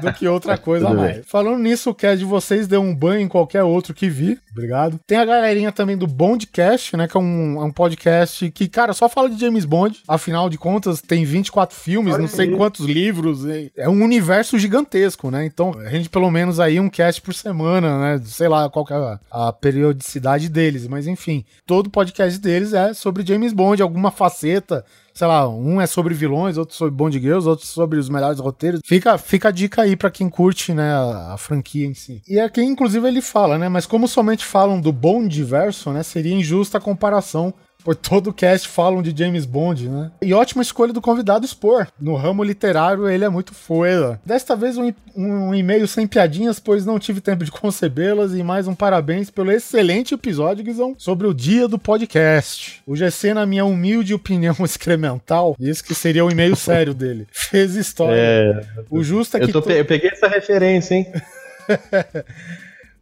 [0.00, 1.26] Do que outra coisa a mais.
[1.26, 4.38] Falando nisso, o cast de vocês deu um banho em qualquer outro que vi.
[4.52, 4.98] Obrigado.
[5.06, 7.08] Tem a galerinha também do Bondcast, né?
[7.08, 10.02] Que é um, é um podcast que, cara, só fala de James Bond.
[10.06, 12.56] Afinal de contas, tem 24 filmes, Olha não sei aí.
[12.56, 13.44] quantos livros.
[13.44, 15.44] e É um universo gigantesco, né?
[15.44, 18.22] Então, a gente pelo menos aí um cast por semana, né?
[18.24, 20.86] Sei lá qual que é a, a periodicidade deles.
[20.86, 24.84] Mas enfim, todo podcast deles é sobre James Bond, alguma faceta
[25.20, 28.80] sei lá, um é sobre vilões, outro sobre Bond Girls, outro sobre os melhores roteiros.
[28.82, 32.22] Fica, fica a dica aí pra quem curte, né, a, a franquia em si.
[32.26, 36.34] E aqui, inclusive, ele fala, né, mas como somente falam do Bond verso, né, seria
[36.34, 37.52] injusta a comparação
[37.84, 40.10] por todo o cast falam de James Bond, né?
[40.22, 41.86] E ótima escolha do convidado expor.
[42.00, 44.20] No ramo literário, ele é muito foda.
[44.24, 48.34] Desta vez, um, um e-mail sem piadinhas, pois não tive tempo de concebê-las.
[48.34, 52.82] E mais um parabéns pelo excelente episódio, Guizão, sobre o dia do podcast.
[52.86, 57.74] O GC, na minha humilde opinião excremental, isso que seria o e-mail sério dele, fez
[57.76, 58.16] história.
[58.20, 58.60] É,
[58.90, 59.46] O justo é que.
[59.46, 61.06] eu, tô pe- eu peguei essa referência, hein?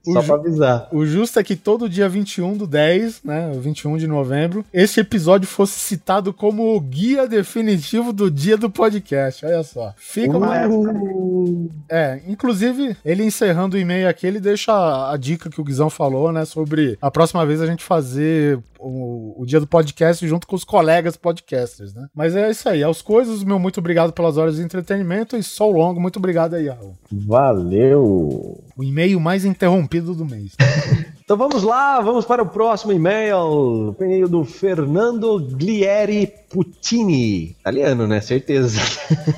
[0.07, 0.89] O Só pra avisar.
[0.93, 5.01] O justo é que todo dia 21 do 10, né, o 21 de novembro, esse
[5.01, 9.45] episódio fosse citado como o guia definitivo do dia do podcast.
[9.45, 9.93] Olha só.
[9.97, 10.67] Fica uma...
[10.67, 15.65] Uh, É, inclusive, ele encerrando o e-mail aqui, ele deixa a, a dica que o
[15.65, 20.27] Guizão falou, né, sobre a próxima vez a gente fazer o, o dia do podcast
[20.27, 22.07] junto com os colegas podcasters, né.
[22.15, 25.69] Mas é isso aí, aos coisas, meu muito obrigado pelas horas de entretenimento e só
[25.69, 26.97] longo, muito obrigado aí, Raul.
[27.11, 28.63] valeu!
[28.77, 30.55] O e-mail mais interrompido do mês.
[31.29, 33.37] Então vamos lá, vamos para o próximo e-mail.
[33.37, 37.55] O e-mail do Fernando Glieri Puccini.
[37.61, 38.19] Italiano, né?
[38.23, 38.81] Certeza.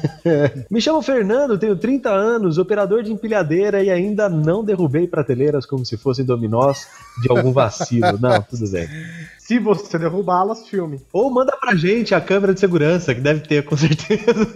[0.71, 5.85] Me chamo Fernando, tenho 30 anos, operador de empilhadeira e ainda não derrubei prateleiras como
[5.85, 6.87] se fossem dominós
[7.21, 8.17] de algum vacilo.
[8.23, 8.89] Não, tudo bem.
[9.37, 11.01] Se você derrubá-las, filme.
[11.13, 14.47] Ou manda pra gente a câmera de segurança, que deve ter, com certeza.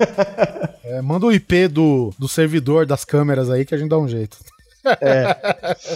[0.85, 4.07] É, manda o IP do, do servidor das câmeras aí que a gente dá um
[4.07, 4.37] jeito.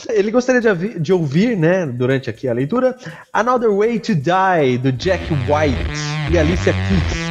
[0.09, 2.97] Ele gostaria de, de ouvir, né, durante aqui a leitura,
[3.33, 7.28] Another Way to Die, do Jack White e Alicia Keys.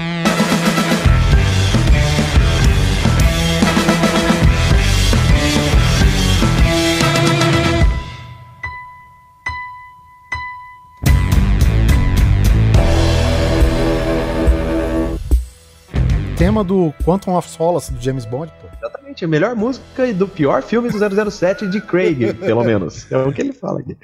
[16.38, 18.67] Tema do Quantum of Solace do James Bond, pô.
[18.77, 23.11] Exatamente, a melhor música do pior filme do 007 de Craig, pelo menos.
[23.11, 23.97] É o que ele fala aqui.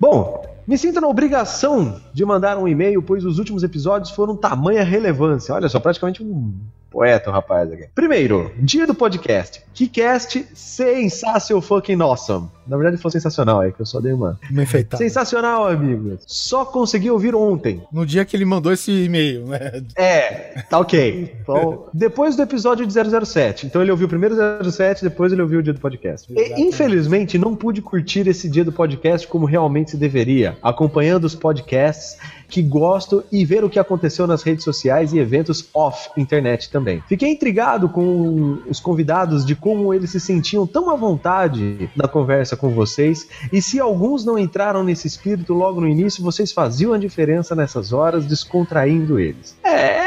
[0.00, 4.82] Bom, me sinto na obrigação de mandar um e-mail, pois os últimos episódios foram tamanha
[4.82, 5.54] relevância.
[5.54, 6.54] Olha só, praticamente um
[6.90, 7.86] poeta, o rapaz aqui.
[7.94, 9.62] Primeiro, dia do podcast.
[9.74, 12.48] Que cast sensacional fucking awesome.
[12.66, 14.38] Na verdade, foi sensacional, é que eu só dei uma.
[14.50, 15.02] Uma enfeitada.
[15.02, 16.22] Sensacional, amigos.
[16.26, 17.82] Só consegui ouvir ontem.
[17.92, 19.82] No dia que ele mandou esse e-mail, né?
[19.96, 21.36] É, tá ok.
[21.40, 23.66] Então, depois do episódio de 007.
[23.66, 26.32] Então ele ouviu primeiro o 07, depois ele ouviu o dia do podcast.
[26.32, 31.34] E, infelizmente, não pude curtir esse dia do podcast como realmente se deveria, acompanhando os
[31.34, 32.16] podcasts
[32.48, 37.02] que gosto e ver o que aconteceu nas redes sociais e eventos off internet também.
[37.08, 42.55] Fiquei intrigado com os convidados de como eles se sentiam tão à vontade na conversa
[42.56, 46.98] com vocês e se alguns não entraram nesse espírito logo no início, vocês faziam a
[46.98, 49.56] diferença nessas horas descontraindo eles.
[49.64, 50.06] É,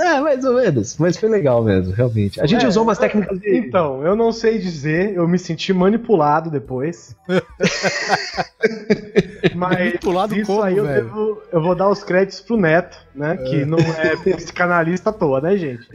[0.00, 0.96] é, mais ou menos.
[0.98, 2.40] Mas foi legal mesmo, realmente.
[2.40, 3.56] A gente É, usou umas técnicas de.
[3.56, 7.14] Então, eu não sei dizer, eu me senti manipulado depois.
[9.54, 13.36] Mas Manipulado isso como, aí eu, devo- eu vou dar os créditos pro Neto, né?
[13.36, 15.86] Que não é psicanalista à toa, né, gente?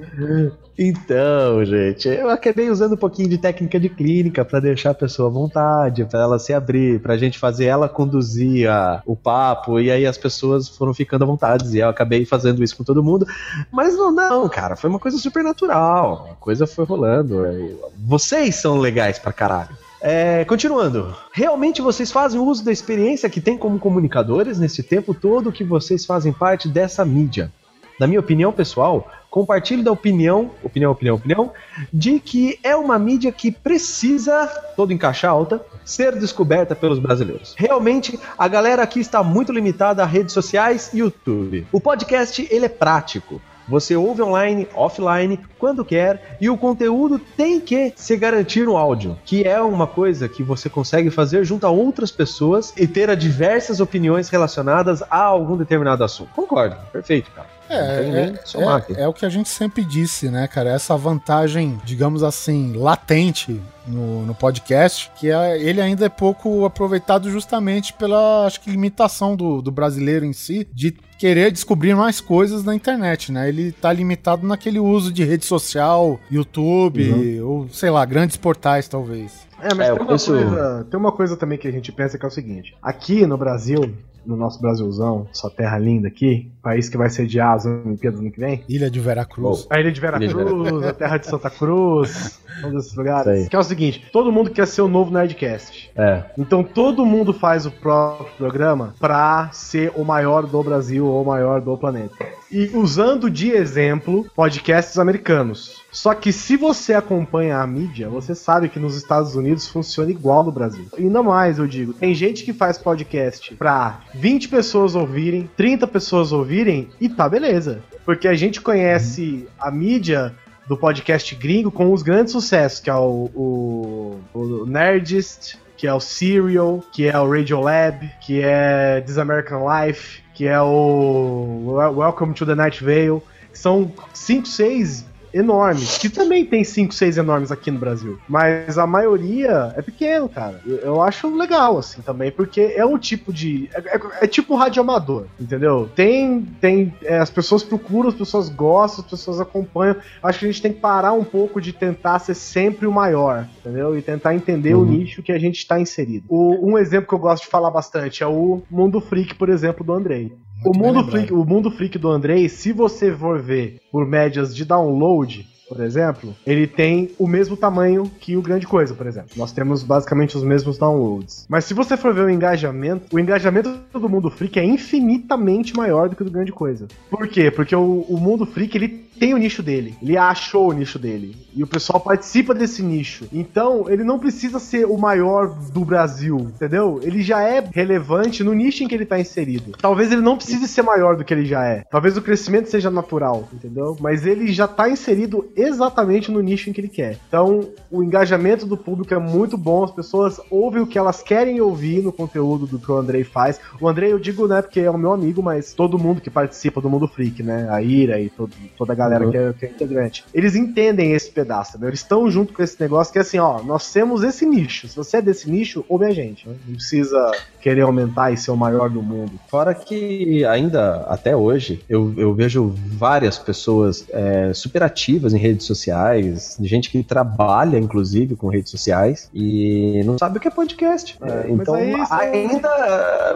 [0.77, 5.29] Então, gente, eu acabei usando um pouquinho de técnica de clínica pra deixar a pessoa
[5.29, 9.89] à vontade, pra ela se abrir, pra gente fazer ela conduzir a- o papo, e
[9.89, 13.25] aí as pessoas foram ficando à vontade, e eu acabei fazendo isso com todo mundo.
[13.71, 17.45] Mas não, não, cara, foi uma coisa super natural, a coisa foi rolando.
[17.45, 19.69] eu- Vocês são legais pra caralho.
[20.01, 25.51] É, continuando, realmente vocês fazem uso da experiência que têm como comunicadores nesse tempo todo
[25.51, 27.51] que vocês fazem parte dessa mídia.
[27.99, 31.51] Na minha opinião pessoal, compartilho da opinião, opinião, opinião, opinião,
[31.93, 37.55] de que é uma mídia que precisa, todo em caixa alta, ser descoberta pelos brasileiros.
[37.57, 41.65] Realmente, a galera aqui está muito limitada a redes sociais e YouTube.
[41.71, 43.41] O podcast, ele é prático.
[43.67, 49.17] Você ouve online, offline, quando quer, e o conteúdo tem que se garantir no áudio,
[49.25, 53.79] que é uma coisa que você consegue fazer junto a outras pessoas e ter diversas
[53.79, 56.31] opiniões relacionadas a algum determinado assunto.
[56.35, 57.54] Concordo, perfeito, cara.
[57.69, 58.93] É, o que somar aqui.
[58.93, 60.69] é, é o que a gente sempre disse, né, cara?
[60.71, 67.29] Essa vantagem, digamos assim, latente no, no podcast, que é- ele ainda é pouco aproveitado
[67.29, 72.63] justamente pela, acho que, limitação do, do brasileiro em si, de querer descobrir mais coisas
[72.63, 73.47] na internet, né?
[73.49, 79.45] Ele tá limitado naquele uso de rede social, YouTube, ou, sei lá, grandes portais, talvez.
[79.61, 82.25] É, mas É, tem, uma coisa, tem uma coisa também que a gente pensa que
[82.25, 83.95] é o seguinte: aqui no Brasil,
[84.25, 88.39] no nosso Brasilzão, sua terra linda aqui, país que vai sediar as Olimpíadas ano que
[88.39, 89.67] vem, Ilha de Veracruz.
[89.69, 93.47] a ilha de Ilha de Veracruz, a terra de Santa Cruz, um desses Isso lugares.
[93.47, 95.91] Que é o seguinte: todo mundo quer ser o novo Nerdcast.
[95.95, 96.23] É.
[96.37, 101.25] Então todo mundo faz o próprio programa pra ser o maior do Brasil ou o
[101.25, 102.25] maior do planeta.
[102.51, 105.83] E usando de exemplo podcasts americanos.
[105.91, 110.43] Só que se você acompanha a mídia, você sabe que nos Estados Unidos funciona igual
[110.43, 110.85] no Brasil.
[110.97, 115.87] E ainda mais, eu digo, tem gente que faz podcast pra 20 pessoas ouvirem, 30
[115.87, 117.81] pessoas ouvirem e tá beleza.
[118.03, 120.35] Porque a gente conhece a mídia
[120.67, 125.93] do podcast gringo com os grandes sucessos, que é o, o, o Nerdist, que é
[125.93, 132.33] o Serial, que é o Radiolab, que é This American Life, que é o Welcome
[132.33, 133.21] to the Night Vale.
[133.53, 135.05] São 5, 6
[135.35, 138.17] enormes, que também tem 5, 6 enormes aqui no Brasil.
[138.27, 140.61] Mas a maioria é pequeno, cara.
[140.65, 143.69] Eu, eu acho legal, assim, também, porque é um tipo de.
[143.73, 145.89] É, é- é tipo rádio amador, entendeu?
[145.95, 146.41] Tem.
[146.61, 149.95] tem é, as pessoas procuram, as pessoas gostam, as pessoas acompanham.
[150.23, 153.47] Acho que a gente tem que parar um pouco de tentar ser sempre o maior,
[153.59, 153.97] entendeu?
[153.97, 156.25] E tentar entender o nicho que a gente está inserido.
[156.29, 159.83] O- um exemplo que eu gosto de falar bastante é o Mundo Freak, por exemplo,
[159.85, 160.31] do Andrei.
[160.65, 164.65] O mundo, freak, o mundo freak do Andrei, se você for ver por médias de
[164.65, 169.31] download, por exemplo, ele tem o mesmo tamanho que o Grande Coisa, por exemplo.
[169.35, 171.45] Nós temos basicamente os mesmos downloads.
[171.49, 176.09] Mas se você for ver o engajamento, o engajamento do Mundo Freak é infinitamente maior
[176.09, 176.87] do que o do Grande Coisa.
[177.09, 177.49] Por quê?
[177.49, 179.95] Porque o, o Mundo Freak, ele tem o nicho dele.
[180.01, 181.35] Ele achou o nicho dele.
[181.55, 183.27] E o pessoal participa desse nicho.
[183.31, 186.99] Então, ele não precisa ser o maior do Brasil, entendeu?
[187.01, 189.71] Ele já é relevante no nicho em que ele tá inserido.
[189.79, 191.83] Talvez ele não precise ser maior do que ele já é.
[191.89, 193.95] Talvez o crescimento seja natural, entendeu?
[193.99, 197.17] Mas ele já tá inserido exatamente no nicho em que ele quer.
[197.27, 201.61] Então, o engajamento do público é muito bom, as pessoas ouvem o que elas querem
[201.61, 203.59] ouvir no conteúdo do que o Andrei faz.
[203.79, 206.81] O Andrei, eu digo, né, porque é o meu amigo, mas todo mundo que participa
[206.81, 209.31] do Mundo Freak, né, a Ira e todo, toda a galera Uhum.
[209.31, 211.44] que, é, que é integrante, eles entendem esse pedaço,
[211.79, 211.87] né?
[211.87, 214.95] eles estão junto com esse negócio que é assim, ó, nós temos esse nicho, se
[214.95, 216.55] você é desse nicho, ouve a gente, né?
[216.67, 217.31] não precisa
[217.61, 219.31] querer aumentar e ser o maior do mundo.
[219.47, 225.65] Fora que ainda até hoje eu, eu vejo várias pessoas é, super ativas em redes
[225.65, 231.17] sociais, gente que trabalha inclusive com redes sociais e não sabe o que é podcast.
[231.21, 232.69] É, É, então aí são- ainda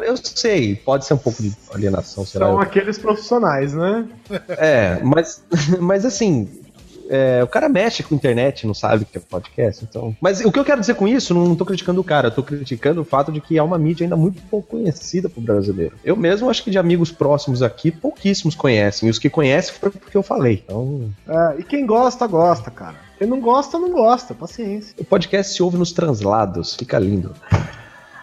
[0.04, 2.48] eu sei, pode ser um pouco de alienação, será?
[2.48, 4.08] São aqueles profissionais, né?
[4.50, 5.44] É, mas,
[5.80, 6.48] mas assim.
[7.10, 10.16] É, o cara mexe com internet, não sabe o que é podcast, então.
[10.22, 12.44] Mas o que eu quero dizer com isso, não tô criticando o cara, eu tô
[12.44, 15.96] criticando o fato de que é uma mídia ainda muito pouco conhecida pro brasileiro.
[16.04, 19.08] Eu mesmo acho que de amigos próximos aqui, pouquíssimos conhecem.
[19.08, 20.64] E os que conhecem foi porque eu falei.
[20.66, 22.96] Então, É, e quem gosta, gosta, cara.
[23.18, 24.96] Quem não gosta, não gosta, paciência.
[24.98, 27.34] o podcast se ouve nos translados, fica lindo.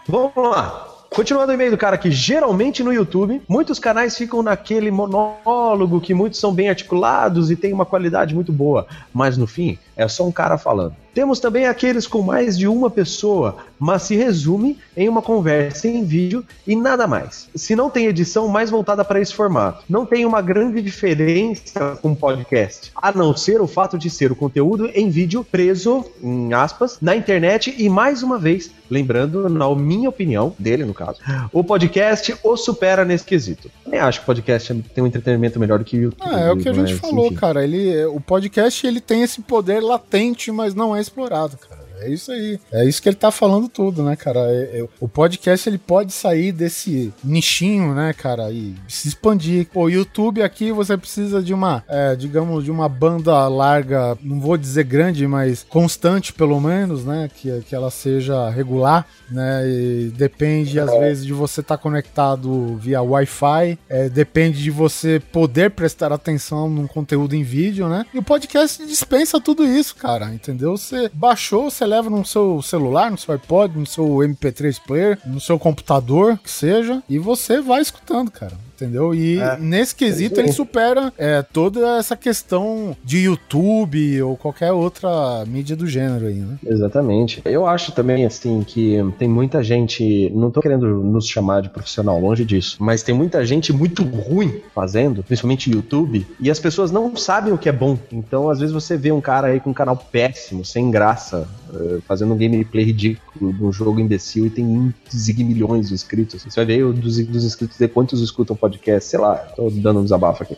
[0.08, 0.95] Vamos lá.
[1.16, 6.12] Continuando o e-mail do cara que geralmente no YouTube, muitos canais ficam naquele monólogo que
[6.12, 10.26] muitos são bem articulados e tem uma qualidade muito boa, mas no fim é só
[10.26, 10.94] um cara falando.
[11.14, 16.04] Temos também aqueles com mais de uma pessoa, mas se resume em uma conversa em
[16.04, 17.48] vídeo e nada mais.
[17.54, 22.14] Se não tem edição mais voltada para esse formato, não tem uma grande diferença com
[22.14, 26.98] podcast, a não ser o fato de ser o conteúdo em vídeo preso, em aspas,
[27.00, 31.18] na internet e mais uma vez, lembrando, na minha opinião, dele no caso,
[31.50, 33.70] o podcast o supera nesse quesito.
[33.86, 36.30] Nem acho que o podcast tem um entretenimento melhor do que o YouTube.
[36.30, 37.36] Ah, é o que a gente mas, falou, enfim.
[37.36, 37.64] cara.
[37.64, 41.85] Ele, o podcast ele tem esse poder latente, mas não é explorado, cara.
[42.00, 42.58] É isso aí.
[42.72, 44.40] É isso que ele tá falando tudo, né, cara?
[44.40, 49.66] É- é- o podcast ele pode sair desse nichinho, né, cara, e se expandir.
[49.74, 54.56] O YouTube aqui você precisa de uma, é, digamos, de uma banda larga, não vou
[54.56, 60.78] dizer grande, mas constante pelo menos, né, que, que ela seja regular, né, e depende
[60.78, 66.68] às vezes de você estar conectado via Wi-Fi, é, depende de você poder prestar atenção
[66.68, 68.04] num conteúdo em vídeo, né?
[68.12, 70.76] E o podcast dispensa tudo isso, cara, entendeu?
[70.76, 75.40] Você baixou, você leva no seu celular, no seu iPod, no seu MP3 player, no
[75.40, 78.52] seu computador, que seja, e você vai escutando, cara.
[78.76, 79.14] Entendeu?
[79.14, 79.56] E É.
[79.58, 85.08] nesse quesito ele supera é, toda essa questão de YouTube ou qualquer outra
[85.46, 86.58] mídia do gênero aí, né?
[86.66, 87.40] Exatamente.
[87.46, 90.30] Eu acho também, assim, que tem muita gente.
[90.34, 92.76] Não tô querendo nos chamar de profissional, longe disso.
[92.78, 97.58] Mas tem muita gente muito ruim fazendo, principalmente YouTube, e as pessoas não sabem o
[97.58, 97.98] que é bom.
[98.12, 101.98] Então, às vezes, você vê um cara aí com um canal péssimo, sem graça, eh,
[102.06, 104.94] fazendo um gameplay ridículo de um jogo imbecil e tem
[105.40, 106.42] e milhões de inscritos.
[106.42, 110.04] Você vai ver dos, dos inscritos de quantos escutam podcast, sei lá, tô dando um
[110.04, 110.56] desabafo aqui.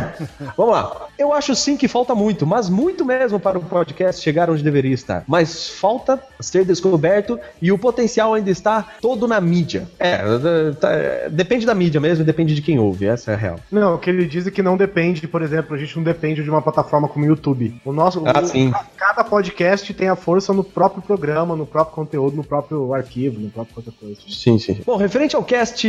[0.56, 1.06] Vamos lá.
[1.18, 4.94] Eu acho sim que falta muito, mas muito mesmo para o podcast chegar onde deveria
[4.94, 5.24] estar.
[5.26, 9.88] Mas falta ser descoberto e o potencial ainda está todo na mídia.
[9.98, 10.18] É,
[10.78, 13.56] tá- depende da mídia mesmo, depende de quem ouve, essa é a real.
[13.70, 16.42] Não, o que ele diz é que não depende, por exemplo, a gente não depende
[16.42, 17.74] de uma plataforma como o YouTube.
[17.84, 18.72] O nosso, Ah, o- sim.
[18.96, 23.50] cada podcast tem a força no próprio programa, no próprio conteúdo, no próprio arquivo, no
[23.50, 24.20] próprio qualquer coisa.
[24.28, 24.80] Sim, sim.
[24.84, 25.86] Bom, referente ao cast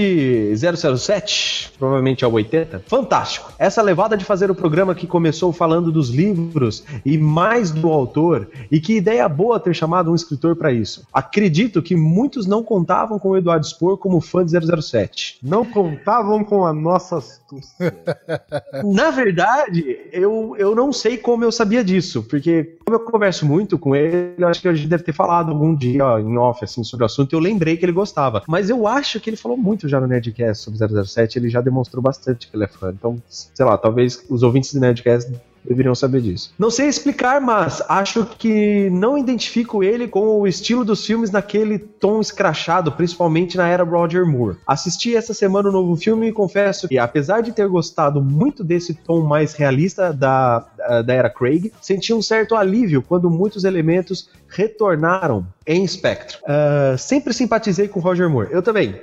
[0.55, 3.51] 007, provavelmente ao 80, fantástico.
[3.59, 8.47] Essa levada de fazer o programa que começou falando dos livros e mais do autor,
[8.69, 11.03] e que ideia boa ter chamado um escritor para isso.
[11.11, 15.39] Acredito que muitos não contavam com o Eduardo Spor como fã de 007.
[15.41, 17.97] Não contavam com a nossa astúcia.
[18.85, 23.79] Na verdade, eu, eu não sei como eu sabia disso, porque como eu converso muito
[23.79, 26.63] com ele, eu acho que a gente deve ter falado algum dia ó, em off
[26.63, 28.43] assim, sobre o assunto, e eu lembrei que ele gostava.
[28.47, 32.03] Mas eu acho que ele falou muito já no Nerdcast sobre 007, ele já demonstrou
[32.03, 32.91] bastante que ele é fã.
[32.91, 35.31] Então, sei lá, talvez os ouvintes do Nerdcast
[35.67, 36.51] deveriam saber disso.
[36.57, 41.77] Não sei explicar, mas acho que não identifico ele com o estilo dos filmes naquele
[41.77, 44.57] tom escrachado, principalmente na era Roger Moore.
[44.65, 48.93] Assisti essa semana o novo filme e confesso que, apesar de ter gostado muito desse
[48.93, 50.65] tom mais realista da,
[51.05, 56.37] da era Craig, senti um certo alívio quando muitos elementos retornaram em Spectre.
[56.45, 58.49] Ah, sempre simpatizei com Roger Moore.
[58.51, 58.95] Eu também.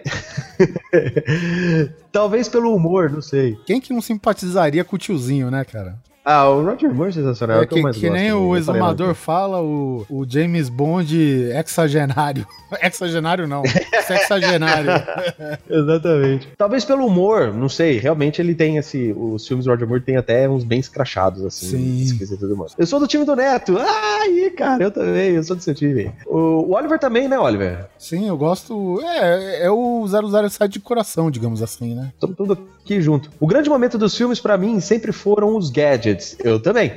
[2.11, 3.59] Talvez pelo humor, não sei.
[3.67, 5.99] Quem que não simpatizaria com o tiozinho, né, cara?
[6.25, 7.61] Ah, o Roger Moore é sensacional.
[7.61, 11.15] é que, eu que, mais nem o exumador fala, o, o James Bond
[11.53, 12.47] hexagenário.
[12.83, 13.63] hexagenário não,
[14.07, 14.91] sexagenário.
[15.69, 16.49] Exatamente.
[16.57, 17.99] Talvez pelo humor, não sei.
[17.99, 19.15] Realmente ele tem esse.
[19.15, 21.67] Os filmes do Roger Moore tem até uns bem escrachados, assim.
[21.67, 22.03] Sim.
[22.03, 22.71] esquisito do mundo.
[22.79, 23.77] Eu sou do time do Neto.
[23.79, 26.11] Ai, cara, eu também, eu sou do seu time.
[26.27, 27.87] O, o Oliver também, né, Oliver?
[27.99, 28.99] Sim, eu gosto.
[29.03, 32.13] É, é o 007 de coração, digamos assim, né?
[32.15, 33.31] Estamos tudo aqui junto.
[33.39, 36.14] O grande momento dos filmes, pra mim, sempre foram os gadgets.
[36.43, 36.93] Eu também.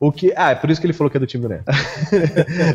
[0.00, 1.64] O que, ah, é por isso que ele falou que é do time do Neto.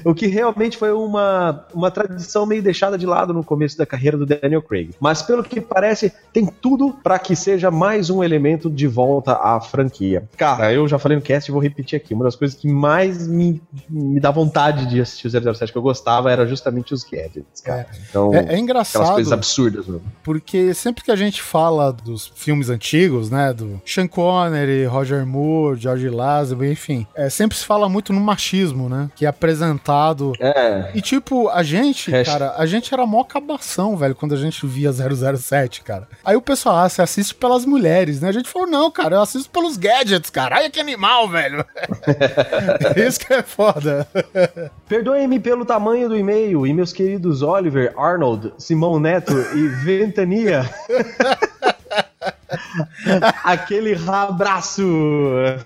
[0.05, 4.17] o que realmente foi uma, uma tradição meio deixada de lado no começo da carreira
[4.17, 4.91] do Daniel Craig.
[4.99, 9.59] Mas pelo que parece, tem tudo para que seja mais um elemento de volta à
[9.59, 10.23] franquia.
[10.37, 12.13] Cara, eu já falei no cast e vou repetir aqui.
[12.13, 15.81] Uma das coisas que mais me, me dá vontade de assistir o 007 que eu
[15.81, 17.87] gostava era justamente os gadgets, cara.
[18.09, 19.01] Então, É, é engraçado.
[19.01, 20.01] aquelas coisas absurdas, mano.
[20.23, 25.79] Porque sempre que a gente fala dos filmes antigos, né, do Sean Connery, Roger Moore,
[25.79, 30.33] George Lazenby, enfim, é, sempre se fala muito no machismo, né, que é apresentado...
[30.39, 30.91] É.
[30.95, 34.65] E tipo, a gente, Hasht- cara, a gente era mó cabação, velho, quando a gente
[34.65, 36.07] via 007, cara.
[36.23, 38.29] Aí o pessoal, ah, você assiste pelas mulheres, né?
[38.29, 40.57] A gente falou, não, cara, eu assisto pelos gadgets, cara.
[40.57, 41.65] Ai, que animal, velho.
[42.95, 44.07] Isso que é foda.
[44.87, 50.69] Perdoem-me pelo tamanho do e-mail e meus queridos Oliver, Arnold, Simão Neto e Ventania.
[53.43, 54.83] Aquele abraço.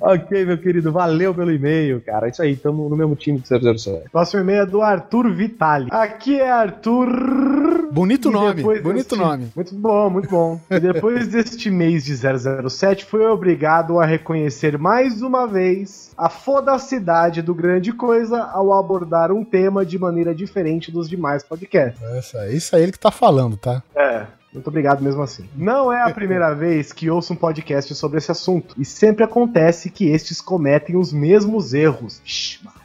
[0.00, 2.28] ok, meu querido, valeu pelo e-mail, cara.
[2.28, 3.46] Isso aí, estamos no mesmo time do
[3.78, 4.10] 007.
[4.10, 5.88] Próximo e-mail é do Arthur Vitali.
[5.90, 7.88] Aqui é Arthur.
[7.92, 9.50] Bonito E nome, bonito deste- nome.
[9.54, 10.60] Muito bom, muito bom.
[10.70, 17.42] E depois deste mês de 007, fui obrigado a reconhecer mais uma vez a fodacidade
[17.42, 22.02] do Grande Coisa ao abordar um tema de maneira diferente dos demais podcasts.
[22.02, 23.82] Essa, isso é ele que tá falando, tá?
[23.94, 24.24] É.
[24.56, 25.44] Muito obrigado mesmo assim.
[25.54, 28.74] Não é a primeira vez que ouço um podcast sobre esse assunto.
[28.78, 32.22] E sempre acontece que estes cometem os mesmos erros.
[32.24, 32.80] Shhh, Maria.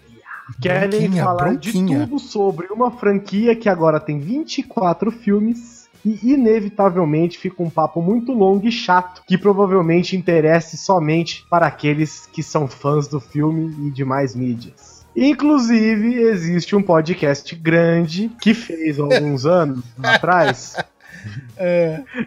[0.61, 1.99] Querem Bronquinha, falar bronquinha.
[1.99, 5.89] de tudo sobre uma franquia que agora tem 24 filmes.
[6.03, 12.26] E inevitavelmente fica um papo muito longo e chato, que provavelmente interesse somente para aqueles
[12.26, 15.05] que são fãs do filme e demais mídias.
[15.15, 20.76] Inclusive, existe um podcast grande que fez há alguns anos atrás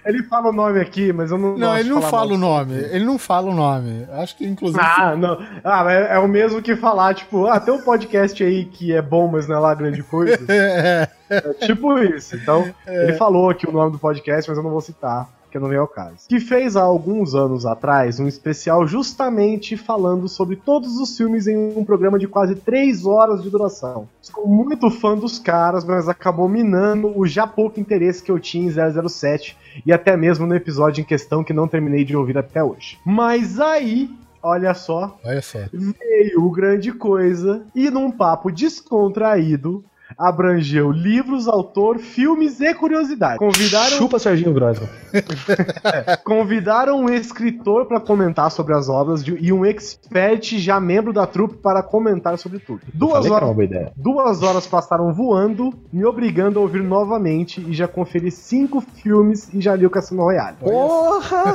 [0.04, 1.56] ele fala o nome aqui, mas eu não.
[1.56, 2.74] Não, ele não fala o nome.
[2.74, 4.06] Ele não fala o nome.
[4.12, 4.82] Acho que, inclusive.
[4.82, 5.38] Ah, não.
[5.62, 9.02] Ah, é, é o mesmo que falar, tipo, ah, tem um podcast aí que é
[9.02, 10.38] bom, mas não é lá grande coisa.
[10.54, 12.36] É, É tipo isso.
[12.36, 15.68] Então, ele falou aqui o nome do podcast, mas eu não vou citar, porque não
[15.68, 16.28] vem ao caso.
[16.28, 21.56] Que fez há alguns anos atrás um especial justamente falando sobre todos os filmes em
[21.56, 24.08] um programa de quase 3 horas de duração.
[24.20, 28.66] Sou muito fã dos caras, mas acabou minando o já pouco interesse que eu tinha
[28.66, 32.62] em 007 e até mesmo no episódio em questão que não terminei de ouvir até
[32.62, 32.98] hoje.
[33.04, 34.10] Mas aí.
[34.46, 35.58] Olha só, Olha só.
[35.72, 39.82] veio o grande coisa e num papo descontraído
[40.18, 43.38] abrangeu livros, autor, filmes e curiosidades.
[43.38, 44.88] Convidaram, Chupa Serginho Grossman.
[46.24, 51.26] convidaram um escritor para comentar sobre as obras de- e um expert já membro da
[51.26, 52.80] trupe para comentar sobre tudo.
[52.92, 53.92] Duas horas, uma boa ideia.
[53.96, 59.60] duas horas passaram voando, me obrigando a ouvir novamente e já conferi cinco filmes e
[59.60, 60.56] já li o Cassino Royale.
[60.60, 61.54] Porra!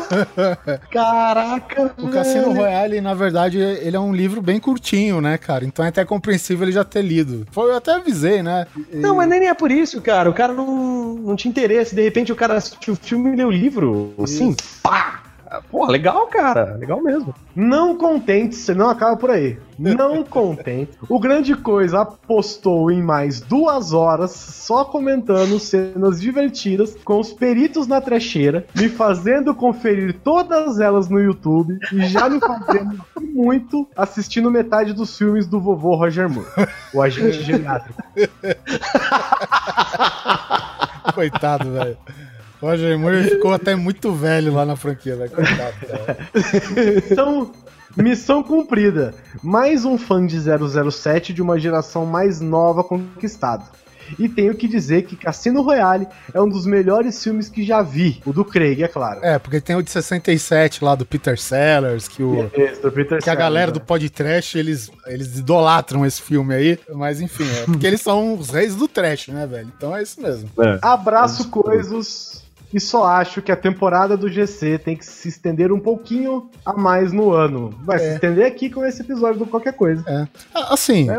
[0.91, 1.91] Caraca!
[1.97, 2.57] O Cassino velho.
[2.57, 5.65] Royale, na verdade, ele é um livro bem curtinho, né, cara?
[5.65, 7.45] Então é até compreensível ele já ter lido.
[7.51, 8.48] Foi, eu até avisei, né?
[8.91, 10.29] E- Não, mas nem é por isso, cara.
[10.29, 11.93] O cara não, não tinha interesse.
[11.95, 14.13] De repente o cara assistiu o filme e leu o livro.
[14.21, 15.23] Assim, pá!
[15.71, 16.75] Pô, legal, cara.
[16.75, 17.33] Legal mesmo.
[17.55, 19.57] Não contente, você não acaba por aí.
[19.77, 20.91] Não contente.
[21.07, 27.87] O grande coisa apostou em mais duas horas só comentando cenas divertidas com os peritos
[27.87, 34.51] na trecheira, me fazendo conferir todas elas no YouTube e já me fazendo muito assistindo
[34.51, 36.47] metade dos filmes do vovô Roger Moore,
[36.93, 38.03] o agente geriátrico.
[41.13, 41.97] Coitado, velho.
[42.61, 45.31] Roger Moore ficou até muito velho lá na franquia, velho.
[45.31, 46.17] Coitado, cara.
[47.09, 47.51] Então,
[47.95, 49.13] missão cumprida.
[49.41, 53.63] Mais um fã de 007 de uma geração mais nova conquistado.
[54.17, 58.21] E tenho que dizer que Cassino Royale é um dos melhores filmes que já vi.
[58.25, 59.19] O do Craig, é claro.
[59.23, 62.49] É, porque tem o de 67 lá do Peter Sellers, que o.
[62.53, 63.73] Esse, do Peter Que a Sellers, galera né?
[63.73, 66.79] do podcast, eles, eles idolatram esse filme aí.
[66.93, 69.71] Mas enfim, é porque eles são os reis do trash, né, velho?
[69.77, 70.49] Então é isso mesmo.
[70.81, 72.48] Abraço, coisas.
[72.73, 76.73] E só acho que a temporada do GC tem que se estender um pouquinho a
[76.73, 77.73] mais no ano.
[77.83, 78.13] Vai se É.
[78.15, 80.03] estender aqui com esse episódio do qualquer coisa.
[80.53, 81.15] Ah, Assim, É,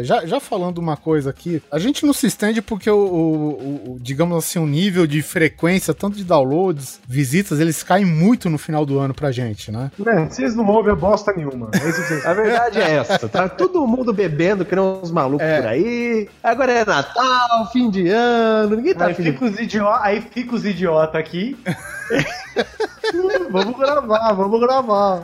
[0.00, 3.92] é, já, já falando uma coisa aqui, a gente não se estende porque o, o-
[3.94, 8.58] o- digamos assim, o nível de frequência, tanto de downloads, visitas, eles caem muito no
[8.58, 9.90] final do ano pra gente, né?
[9.98, 10.26] Né?
[10.30, 11.70] Vocês não ouvem bosta nenhuma.
[11.74, 13.28] É isso que vocês A verdade é essa.
[13.28, 15.60] Tá todo mundo bebendo, que nem uns malucos É.
[15.60, 16.28] por aí.
[16.42, 18.76] Agora é Natal, fim de ano.
[18.76, 21.56] Ninguém tá Aí fica, os idiota, aí fica idiota aqui.
[23.50, 25.22] vamos gravar, vamos gravar.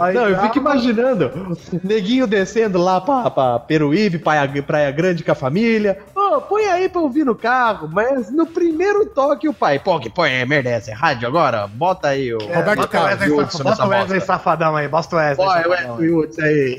[0.00, 1.30] Aí Não, eu grava, fico imaginando
[1.82, 5.98] neguinho descendo lá pra, pra Peruíbe, Praia, Praia Grande com a família.
[6.40, 10.44] Põe aí pra ouvir no carro, mas no primeiro toque o pai, pô, que põe
[10.44, 11.66] merda, essa é rádio agora?
[11.66, 12.38] Bota aí o.
[12.38, 14.32] Roberto bota o Carlos, Wesley, Hudson bota o Wesley bosta.
[14.32, 15.36] Safadão aí, bota o Wesley.
[15.36, 15.86] Põe o Safadão aí.
[15.86, 16.78] Wesley Hudson aí.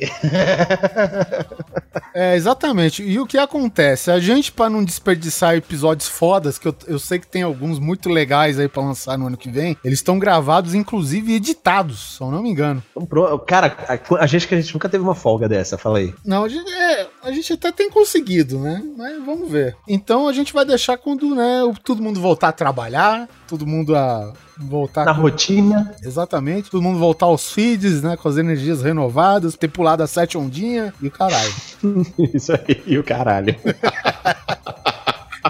[2.14, 3.04] É, exatamente.
[3.04, 4.12] E o que acontece?
[4.12, 8.10] A gente, pra não desperdiçar episódios fodas, que eu, eu sei que tem alguns muito
[8.10, 12.30] legais aí pra lançar no ano que vem, eles estão gravados, inclusive editados, se eu
[12.30, 12.84] não me engano.
[12.95, 13.39] Então.
[13.39, 16.14] Cara, a, a gente que a gente nunca teve uma folga dessa, fala aí.
[16.24, 18.84] Não, a gente, é, a gente até tem conseguido, né?
[18.95, 19.76] Mas vamos ver.
[19.88, 24.34] Então a gente vai deixar quando, né, todo mundo voltar a trabalhar, todo mundo a
[24.58, 25.94] voltar Na rotina.
[26.04, 26.70] Exatamente.
[26.70, 28.18] Todo mundo voltar aos feeds, né?
[28.18, 31.54] Com as energias renovadas, ter pulado a sete ondinha e o caralho.
[32.34, 33.56] Isso aí, e o caralho.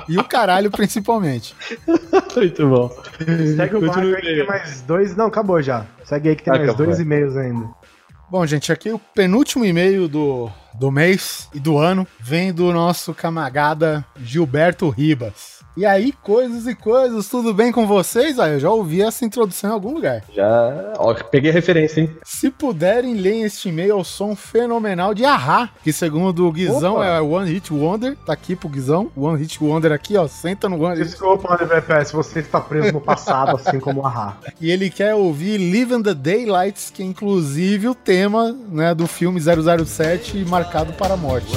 [0.10, 1.56] E o caralho, principalmente.
[2.36, 2.89] Muito bom.
[3.56, 5.16] Segue o barco aí que tem mais dois.
[5.16, 5.86] Não, acabou já.
[6.04, 7.02] Segue aí que tem mais Acabou, dois é.
[7.04, 7.70] e-mails ainda.
[8.30, 13.14] Bom, gente, aqui o penúltimo e-mail do, do mês e do ano vem do nosso
[13.14, 15.53] camarada Gilberto Ribas.
[15.76, 18.40] E aí, coisas e coisas, tudo bem com vocês?
[18.40, 20.24] Ah, eu já ouvi essa introdução em algum lugar.
[20.32, 20.94] Já.
[21.00, 22.16] Ó, peguei a referência, hein?
[22.24, 27.06] Se puderem, leem este e-mail ao som fenomenal de Ahá, que segundo o Guizão Opa.
[27.06, 28.16] é One Hit Wonder.
[28.24, 29.12] Tá aqui pro Guizão.
[29.16, 30.28] One Hit Wonder aqui, ó.
[30.28, 31.10] Senta no One Hit.
[31.10, 34.38] Desculpa, Oliver Pérez, se você está preso no passado, assim como a Ra.
[34.62, 39.08] E ele quer ouvir Live in the Daylights, que é inclusive o tema né, do
[39.08, 41.52] filme 007 Marcado para a Morte.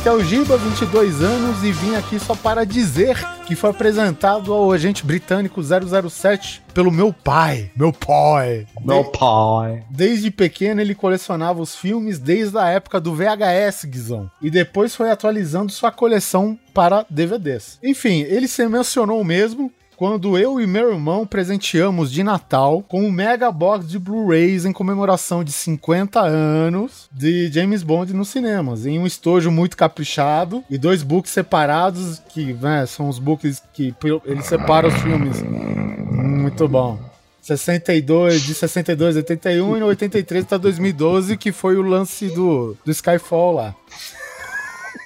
[0.00, 4.72] Até o Giba, 22 anos, e vim aqui só para dizer que foi apresentado ao
[4.72, 7.70] agente britânico 007 pelo meu pai.
[7.76, 8.66] Meu pai.
[8.82, 9.84] Meu pai.
[9.90, 14.30] Desde pequeno ele colecionava os filmes desde a época do VHS, Guizão.
[14.40, 17.78] E depois foi atualizando sua coleção para DVDs.
[17.84, 19.70] Enfim, ele se mencionou mesmo
[20.00, 24.72] quando eu e meu irmão presenteamos de Natal com um mega box de Blu-rays em
[24.72, 30.78] comemoração de 50 anos de James Bond nos cinemas, em um estojo muito caprichado e
[30.78, 33.94] dois books separados que né, são os books que
[34.24, 35.42] ele separa os filmes.
[35.42, 36.98] Muito bom.
[37.42, 42.74] 62, de 62 a 81 e no 83 até 2012, que foi o lance do,
[42.86, 43.74] do Skyfall lá.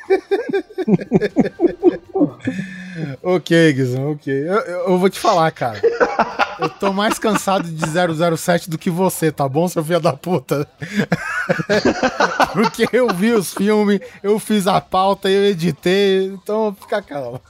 [3.23, 4.33] ok, Guizão, ok.
[4.33, 5.81] Eu, eu, vou te falar, cara.
[6.59, 7.83] Eu tô mais cansado de
[8.37, 10.69] 007 do que você, tá bom, seu filho da puta?
[12.53, 17.41] Porque eu vi os filmes, eu fiz a pauta, eu editei, então fica calmo.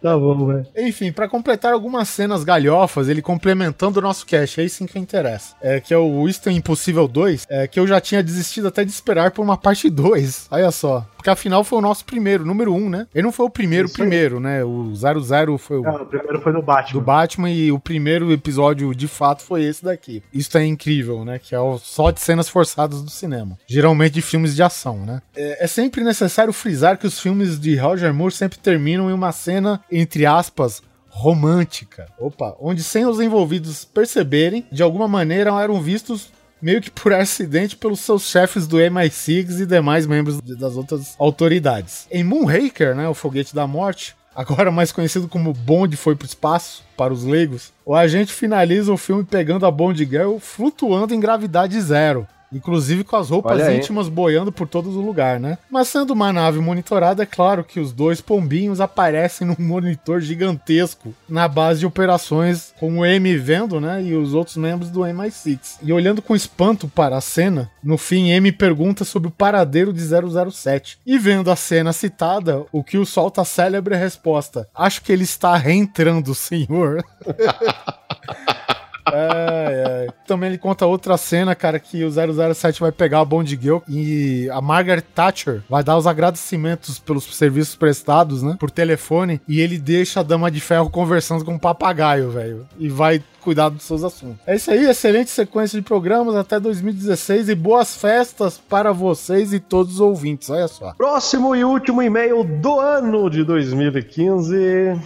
[0.00, 0.66] Tá bom, velho.
[0.76, 5.54] Enfim, pra completar algumas cenas galhofas, ele complementando o nosso cast, aí sim que interessa.
[5.60, 8.90] É, que é o Winston Impossível 2, é, que eu já tinha desistido até de
[8.90, 10.48] esperar por uma parte 2.
[10.50, 11.06] Olha só.
[11.26, 13.08] Porque afinal foi o nosso primeiro, número 1, um, né?
[13.12, 14.08] Ele não foi o primeiro, Isso aí.
[14.08, 14.62] primeiro, né?
[14.62, 16.92] O 00 foi o Não, o primeiro foi do Batman.
[16.92, 20.22] do Batman e o primeiro episódio de fato foi esse daqui.
[20.32, 21.40] Isso é incrível, né?
[21.40, 23.58] Que é o só de cenas forçadas do cinema.
[23.66, 25.20] Geralmente de filmes de ação, né?
[25.34, 29.32] É, é sempre necessário frisar que os filmes de Roger Moore sempre terminam em uma
[29.32, 32.06] cena, entre aspas, romântica.
[32.20, 36.28] Opa, onde sem os envolvidos perceberem, de alguma maneira eram vistos
[36.60, 42.06] meio que por acidente pelos seus chefes do MI6 e demais membros das outras autoridades.
[42.10, 46.84] Em Moonraker, né, o foguete da morte, agora mais conhecido como Bond foi pro espaço
[46.96, 51.80] para os leigos, o agente finaliza o filme pegando a Bond Girl flutuando em gravidade
[51.80, 52.26] zero.
[52.56, 55.58] Inclusive com as roupas íntimas boiando por todo o lugar, né?
[55.70, 61.14] Mas sendo uma nave monitorada, é claro que os dois pombinhos aparecem num monitor gigantesco
[61.28, 64.02] na base de operações, com o M vendo, né?
[64.02, 65.78] E os outros membros do MI6.
[65.82, 70.02] E olhando com espanto para a cena, no fim M pergunta sobre o paradeiro de
[70.50, 70.98] 007.
[71.04, 75.24] E vendo a cena citada, o que o solta a célebre resposta: Acho que ele
[75.24, 77.04] está reentrando, senhor.
[79.06, 80.08] Ai, ai.
[80.26, 84.48] Também ele conta outra cena, cara, que o 007 vai pegar a Bond Girl e
[84.50, 89.78] a Margaret Thatcher vai dar os agradecimentos pelos serviços prestados, né, por telefone, e ele
[89.78, 94.02] deixa a Dama de Ferro conversando com um papagaio, velho, e vai cuidar dos seus
[94.02, 94.38] assuntos.
[94.44, 99.60] É isso aí, excelente sequência de programas até 2016 e boas festas para vocês e
[99.60, 100.92] todos os ouvintes, olha só.
[100.94, 105.00] Próximo e último e-mail do ano de 2015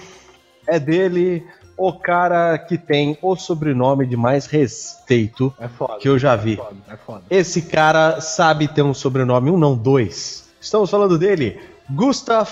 [0.66, 1.44] é dele,
[1.82, 5.96] o cara que tem o sobrenome de mais respeito É foda.
[5.98, 6.52] que eu já vi.
[6.52, 7.22] É foda, é foda.
[7.30, 10.46] Esse cara sabe ter um sobrenome, um não, dois.
[10.60, 11.58] Estamos falando dele,
[11.88, 12.48] Gustav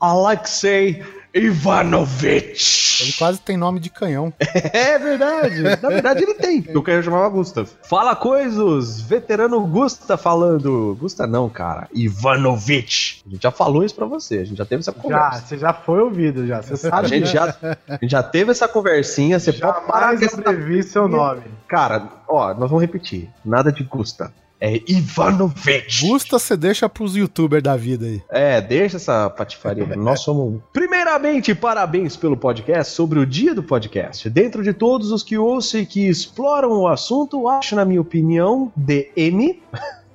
[0.00, 1.04] Alexei
[1.34, 3.02] Ivanovich.
[3.02, 4.32] Ele quase tem nome de canhão.
[4.72, 5.62] É verdade.
[5.62, 6.64] Na verdade, ele tem.
[6.74, 7.68] O canhão chamava Gustav.
[7.82, 10.96] Fala coisas, veterano Gusta falando.
[11.00, 11.88] Gusta não, cara.
[11.94, 13.22] Ivanovich.
[13.26, 14.38] A gente já falou isso pra você.
[14.38, 15.46] A gente já teve essa Já, conversa.
[15.46, 16.62] você já foi ouvido, já.
[16.62, 17.06] Você sabe.
[17.06, 17.54] A gente, já,
[17.88, 19.38] a gente já teve essa conversinha.
[19.38, 21.42] Você pode parar Jamais com essa seu nome.
[21.68, 23.28] Cara, ó, nós vamos repetir.
[23.44, 24.32] Nada de Gusta.
[24.64, 26.06] É Ivanovich.
[26.06, 28.22] Gusta você deixa pros youtubers da vida aí.
[28.30, 29.84] É, deixa essa patifaria.
[29.96, 30.62] Nós somos.
[30.72, 34.30] Primeiramente, parabéns pelo podcast sobre o dia do podcast.
[34.30, 38.72] Dentro de todos os que ouço e que exploram o assunto, acho, na minha opinião,
[38.76, 39.60] DN.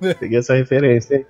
[0.18, 1.26] Peguei essa referência, hein?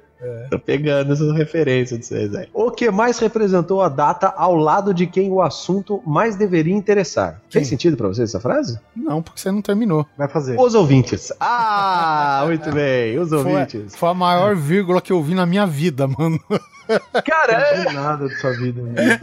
[0.50, 2.48] Tô pegando essa referência de vocês aí.
[2.52, 7.40] O que mais representou a data ao lado de quem o assunto mais deveria interessar?
[7.48, 8.78] Fez sentido pra vocês essa frase?
[8.96, 10.04] Não, porque você não terminou.
[10.16, 10.58] Vai fazer.
[10.58, 11.32] Os ouvintes.
[11.38, 13.18] Ah, muito bem.
[13.18, 13.94] Os Foi, ouvintes.
[13.94, 16.38] foi a maior vírgula que eu vi na minha vida, mano.
[17.24, 18.80] Cara, Não tem nada de sua vida.
[18.82, 19.20] Né?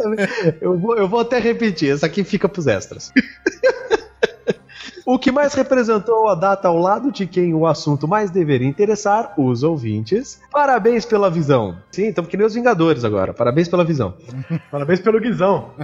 [0.61, 3.11] Eu vou, eu vou até repetir, essa aqui fica pros extras.
[5.06, 9.36] O que mais representou a data ao lado de quem o assunto mais deveria interessar,
[9.38, 10.41] os ouvintes.
[10.51, 11.78] Parabéns pela visão.
[11.91, 13.32] Sim, estamos que nem os Vingadores agora.
[13.32, 14.16] Parabéns pela visão.
[14.72, 15.70] Parabéns pelo Guizão.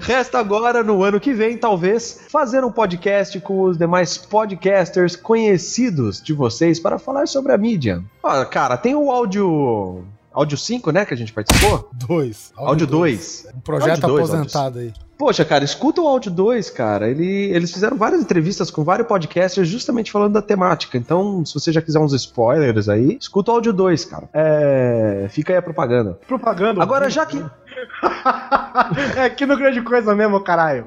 [0.00, 6.22] Resta agora, no ano que vem, talvez, fazer um podcast com os demais podcasters conhecidos
[6.22, 8.04] de vocês para falar sobre a mídia.
[8.22, 10.04] Ó, cara, tem o áudio.
[10.34, 11.04] Áudio 5, né?
[11.04, 11.88] Que a gente participou?
[11.92, 12.52] Dois.
[12.56, 13.46] Áudio 2.
[13.54, 14.92] Um projeto Áudio dois, aposentado aí.
[15.16, 17.08] Poxa, cara, escuta o áudio 2, cara.
[17.08, 20.98] Ele, eles fizeram várias entrevistas com vários podcasters justamente falando da temática.
[20.98, 24.28] Então, se você já quiser uns spoilers aí, escuta o áudio 2, cara.
[24.34, 25.28] É.
[25.30, 26.18] Fica aí a propaganda.
[26.26, 26.82] Propaganda.
[26.82, 27.38] Agora, já que.
[29.16, 30.86] é aqui no Grande Coisa mesmo, caralho.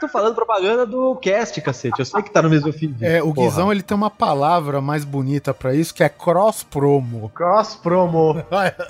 [0.00, 1.98] Tô falando propaganda do cast, cacete.
[1.98, 3.04] Eu sei que tá no mesmo feed.
[3.04, 3.48] É, o Porra.
[3.48, 7.30] Guizão ele tem uma palavra mais bonita pra isso, que é cross promo.
[7.34, 8.36] Cross promo.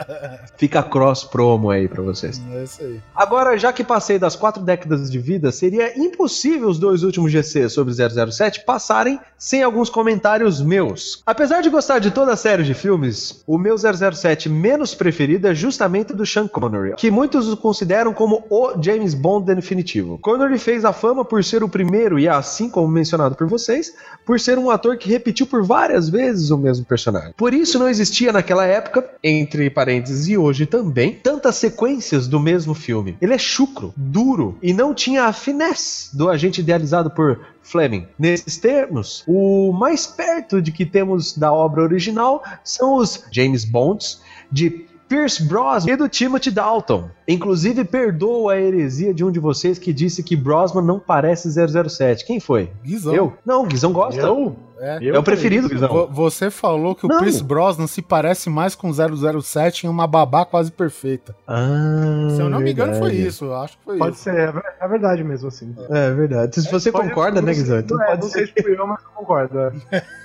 [0.56, 2.40] Fica cross promo aí pra vocês.
[2.52, 3.00] É isso aí.
[3.14, 7.68] Agora, já que passei das quatro décadas de vida, seria impossível os dois últimos GC
[7.68, 11.22] sobre 007 passarem sem alguns comentários meus.
[11.26, 15.54] Apesar de gostar de toda a série de filmes, o meu 007 menos preferido é
[15.54, 20.18] justamente do Sean Connery, que muitos o consideram como o James Bond definitivo.
[20.18, 23.94] Connery fez a fama por ser o primeiro e, assim como mencionado por vocês,
[24.24, 27.34] por ser um ator que repetiu por várias vezes o mesmo personagem.
[27.36, 32.74] Por isso não existia naquela época, entre parênteses e hoje também, tantas sequências do mesmo
[32.74, 33.16] filme.
[33.20, 38.06] Ele é chucro, duro e não tinha a finesse do agente idealizado por Fleming.
[38.18, 44.20] Nesses termos, o mais perto de que temos da obra original são os James Bonds
[44.52, 47.08] de Pierce Brosnan e do Timothy Dalton.
[47.28, 52.24] Inclusive, perdoo a heresia de um de vocês que disse que Brosnan não parece 007.
[52.24, 52.70] Quem foi?
[52.82, 53.14] Guizão.
[53.14, 53.32] Eu?
[53.46, 54.20] Não, o Guizão gosta.
[54.20, 54.56] Eu?
[54.80, 54.98] É.
[55.06, 55.88] É o preferido, Guizão.
[55.88, 57.18] Vo- Você falou que o Não.
[57.20, 61.34] Pierce Brosnan se parece mais com 007 em uma babá quase perfeita.
[61.46, 63.28] Ah, Se eu não me engano, foi verdade.
[63.28, 63.44] isso.
[63.44, 64.24] Eu acho que foi Pode isso.
[64.24, 65.74] ser, é é verdade mesmo, assim.
[65.90, 66.60] É verdade.
[66.60, 67.78] Se você Pode- concorda, né, Guizão?
[67.78, 68.46] Então é, pode não ser.
[68.48, 69.58] sei se fui eu, mas eu concordo.
[69.60, 69.72] é.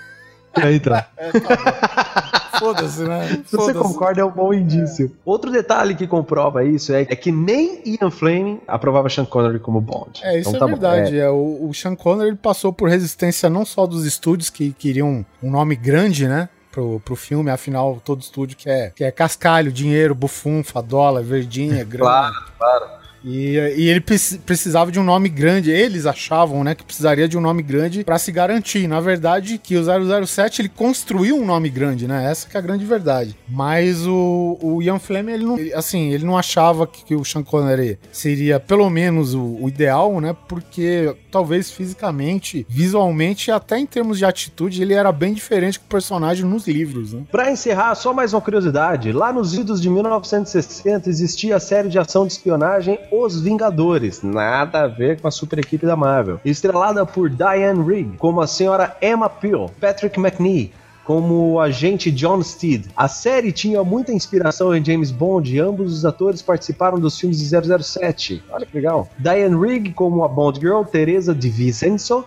[0.60, 0.94] É, então.
[2.60, 3.42] Foda-se, né?
[3.46, 5.12] Se você concorda, é um bom indício.
[5.26, 9.80] Outro detalhe que comprova isso é, é que nem Ian Fleming aprovava Sean Connery como
[9.82, 10.22] Bond.
[10.24, 11.18] É, isso Então é tá verdade.
[11.18, 11.30] É.
[11.30, 15.52] o, o Sean Connery ele passou por resistência não só dos estúdios que queriam um
[15.52, 16.50] nome grande, né?
[16.72, 22.06] Pro, pro filme, afinal, todo estúdio quer, quer cascalho, dinheiro, bufunfa, dólar, verdinha, grana.
[22.06, 22.99] Claro, claro.
[23.24, 25.72] E, e ele preci- precisava de um nome grande.
[25.72, 28.88] Eles achavam, né, que precisaria de um nome grande pra se garantir.
[28.88, 29.84] Na verdade, que o
[30.26, 32.30] 007 ele construiu um nome grande, né?
[32.30, 33.36] Essa que é a grande verdade.
[33.48, 37.26] Mas o, o Ian Fleming, ele não, ele- assim, ele não achava que, que o
[37.26, 40.36] Sean Connery seria pelo menos o, o ideal, né?
[40.48, 45.86] Porque talvez fisicamente, visualmente, e até em termos de atitude, ele era bem diferente do
[45.86, 47.22] personagem nos livros, né?
[47.32, 49.12] Pra encerrar, só mais uma curiosidade.
[49.12, 54.22] Lá nos idos de 1960 existia a série de ação de espionagem Os Vingadores.
[54.22, 56.40] Nada a ver com a super equipe da Marvel.
[56.44, 60.72] Estrelada por Diane Rigg, como a senhora Emma Peel, Patrick McNee,
[61.04, 62.86] como o agente John Steed.
[62.96, 67.40] A série tinha muita inspiração em James Bond e ambos os atores participaram dos filmes
[67.40, 68.44] de 007.
[68.52, 69.10] Olha que legal.
[69.18, 72.24] Diane Rigg como a Bond Girl, Teresa de Vincenzo,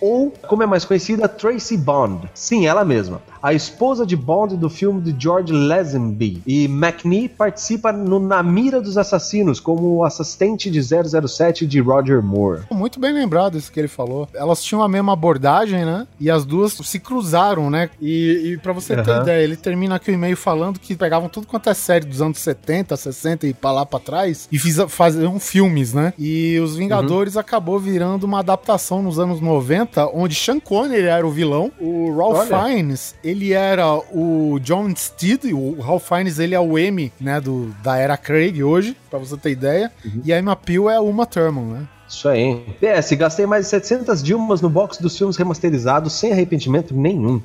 [0.00, 2.28] ou, como é mais conhecida, Tracy Bond.
[2.34, 3.22] Sim, ela mesma.
[3.46, 6.42] A esposa de Bond do filme de George Lazenby.
[6.44, 12.62] E McNee participa no Na Mira dos Assassinos como assistente de 007 de Roger Moore.
[12.72, 14.28] Muito bem lembrado isso que ele falou.
[14.34, 16.08] Elas tinham a mesma abordagem, né?
[16.18, 17.88] E as duas se cruzaram, né?
[18.02, 19.22] E, e para você ter Aham.
[19.22, 22.40] ideia, ele termina aqui o e-mail falando que pegavam tudo quanto é série dos anos
[22.40, 26.12] 70, 60 e pra lá pra trás e fiz, faziam filmes, né?
[26.18, 31.30] E Os Vingadores acabou virando uma adaptação nos anos 90, onde Sean Connery era o
[31.30, 31.70] vilão.
[31.80, 32.64] O Ralph Olha.
[32.64, 37.40] Fiennes, ele ele era o John Steed, o Ralph Fiennes, ele é o M, né,
[37.40, 39.92] do, da era Craig hoje, pra você ter ideia.
[40.24, 41.88] E a Emma Peel é a Uma Thurman, né?
[42.08, 42.62] Isso aí.
[42.80, 47.42] PS, gastei mais de 700 Dilmas no box dos filmes remasterizados sem arrependimento nenhum.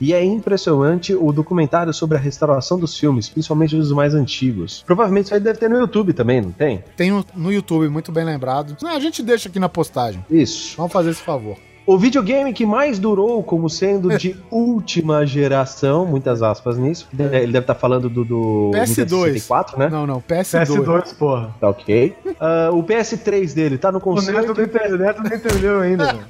[0.00, 4.84] E é impressionante o documentário sobre a restauração dos filmes, principalmente dos mais antigos.
[4.86, 6.84] Provavelmente isso aí deve ter no YouTube também, não tem?
[6.96, 8.76] Tem no- no YouTube, muito bem lembrado.
[8.80, 10.24] Não, a gente deixa aqui na postagem.
[10.30, 10.76] Isso.
[10.76, 11.56] Vamos fazer esse favor.
[11.86, 17.06] O videogame que mais durou como sendo de última geração, muitas aspas nisso.
[17.18, 18.88] Ele deve estar falando do, do PS2.
[18.88, 19.88] Nintendo 64, né?
[19.90, 20.66] Não, não, PS2.
[20.66, 21.54] PS2, porra.
[21.60, 22.16] Tá ok.
[22.40, 24.52] Ah, o PS3 dele tá no conceito.
[24.52, 26.26] O Neto não entendeu ainda, mano.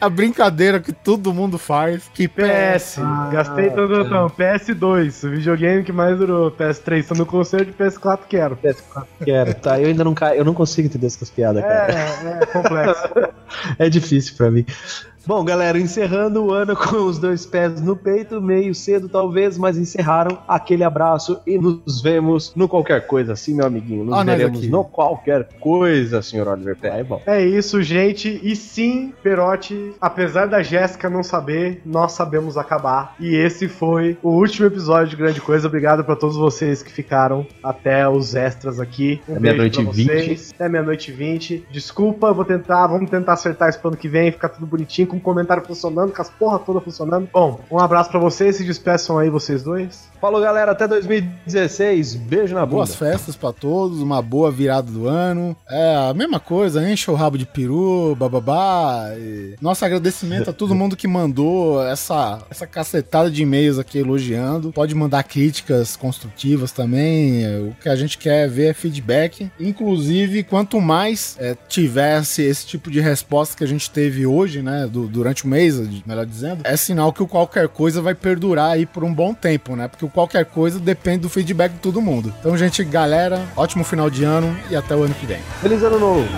[0.00, 2.10] A brincadeira que todo mundo faz.
[2.12, 2.98] Que PS,
[3.32, 4.28] gastei todo o botão.
[4.28, 6.50] PS2, o videogame que mais durou.
[6.50, 8.56] PS3, tô no conselho de PS4, quero.
[8.56, 9.54] PS4 quero.
[9.54, 10.34] Tá, eu ainda não, ca...
[10.34, 11.92] eu não consigo entender essas piadas, cara.
[11.92, 13.08] É, é complexo.
[13.78, 14.64] É difícil pra mim.
[15.26, 19.76] Bom, galera, encerrando o ano com os dois pés no peito, meio cedo talvez, mas
[19.76, 20.38] encerraram.
[20.48, 24.04] Aquele abraço e nos vemos no qualquer coisa, assim, meu amiguinho.
[24.04, 27.00] Nos nós veremos no qualquer coisa, senhor Oliver Pé.
[27.00, 27.22] É bom.
[27.26, 28.40] É isso, gente.
[28.42, 33.14] E sim, Perotti, apesar da Jéssica não saber, nós sabemos acabar.
[33.20, 35.68] E esse foi o último episódio de Grande Coisa.
[35.68, 39.20] Obrigado pra todos vocês que ficaram até os extras aqui.
[39.28, 40.54] Um É meia-noite e vocês.
[40.58, 41.66] É meia-noite e vinte.
[41.70, 45.09] Desculpa, eu vou tentar, vamos tentar acertar isso pro ano que vem, ficar tudo bonitinho,
[45.10, 47.28] com o comentário funcionando, com as porra toda funcionando.
[47.32, 50.09] Bom, um abraço pra vocês, se despeçam aí vocês dois.
[50.20, 52.14] Falou, galera, até 2016.
[52.16, 52.76] Beijo na bunda.
[52.76, 55.56] Boas festas pra todos, uma boa virada do ano.
[55.66, 59.12] É a mesma coisa, enche o rabo de peru, bababá.
[59.16, 64.70] e Nosso agradecimento a todo mundo que mandou essa, essa cacetada de e-mails aqui elogiando.
[64.72, 67.44] Pode mandar críticas construtivas também.
[67.46, 69.50] é, O que a gente quer ver é feedback.
[69.58, 74.86] Inclusive, quanto mais é, tivesse esse tipo de resposta que a gente teve hoje, né,
[74.86, 78.84] du- durante o mês, melhor dizendo, é sinal que o qualquer coisa vai perdurar aí
[78.84, 79.88] por um bom tempo, né?
[79.88, 82.32] Porque o qualquer coisa depende do feedback de todo mundo.
[82.40, 85.40] Então, gente, galera, ótimo final de ano e até o ano que vem.
[85.60, 86.28] Feliz ano novo.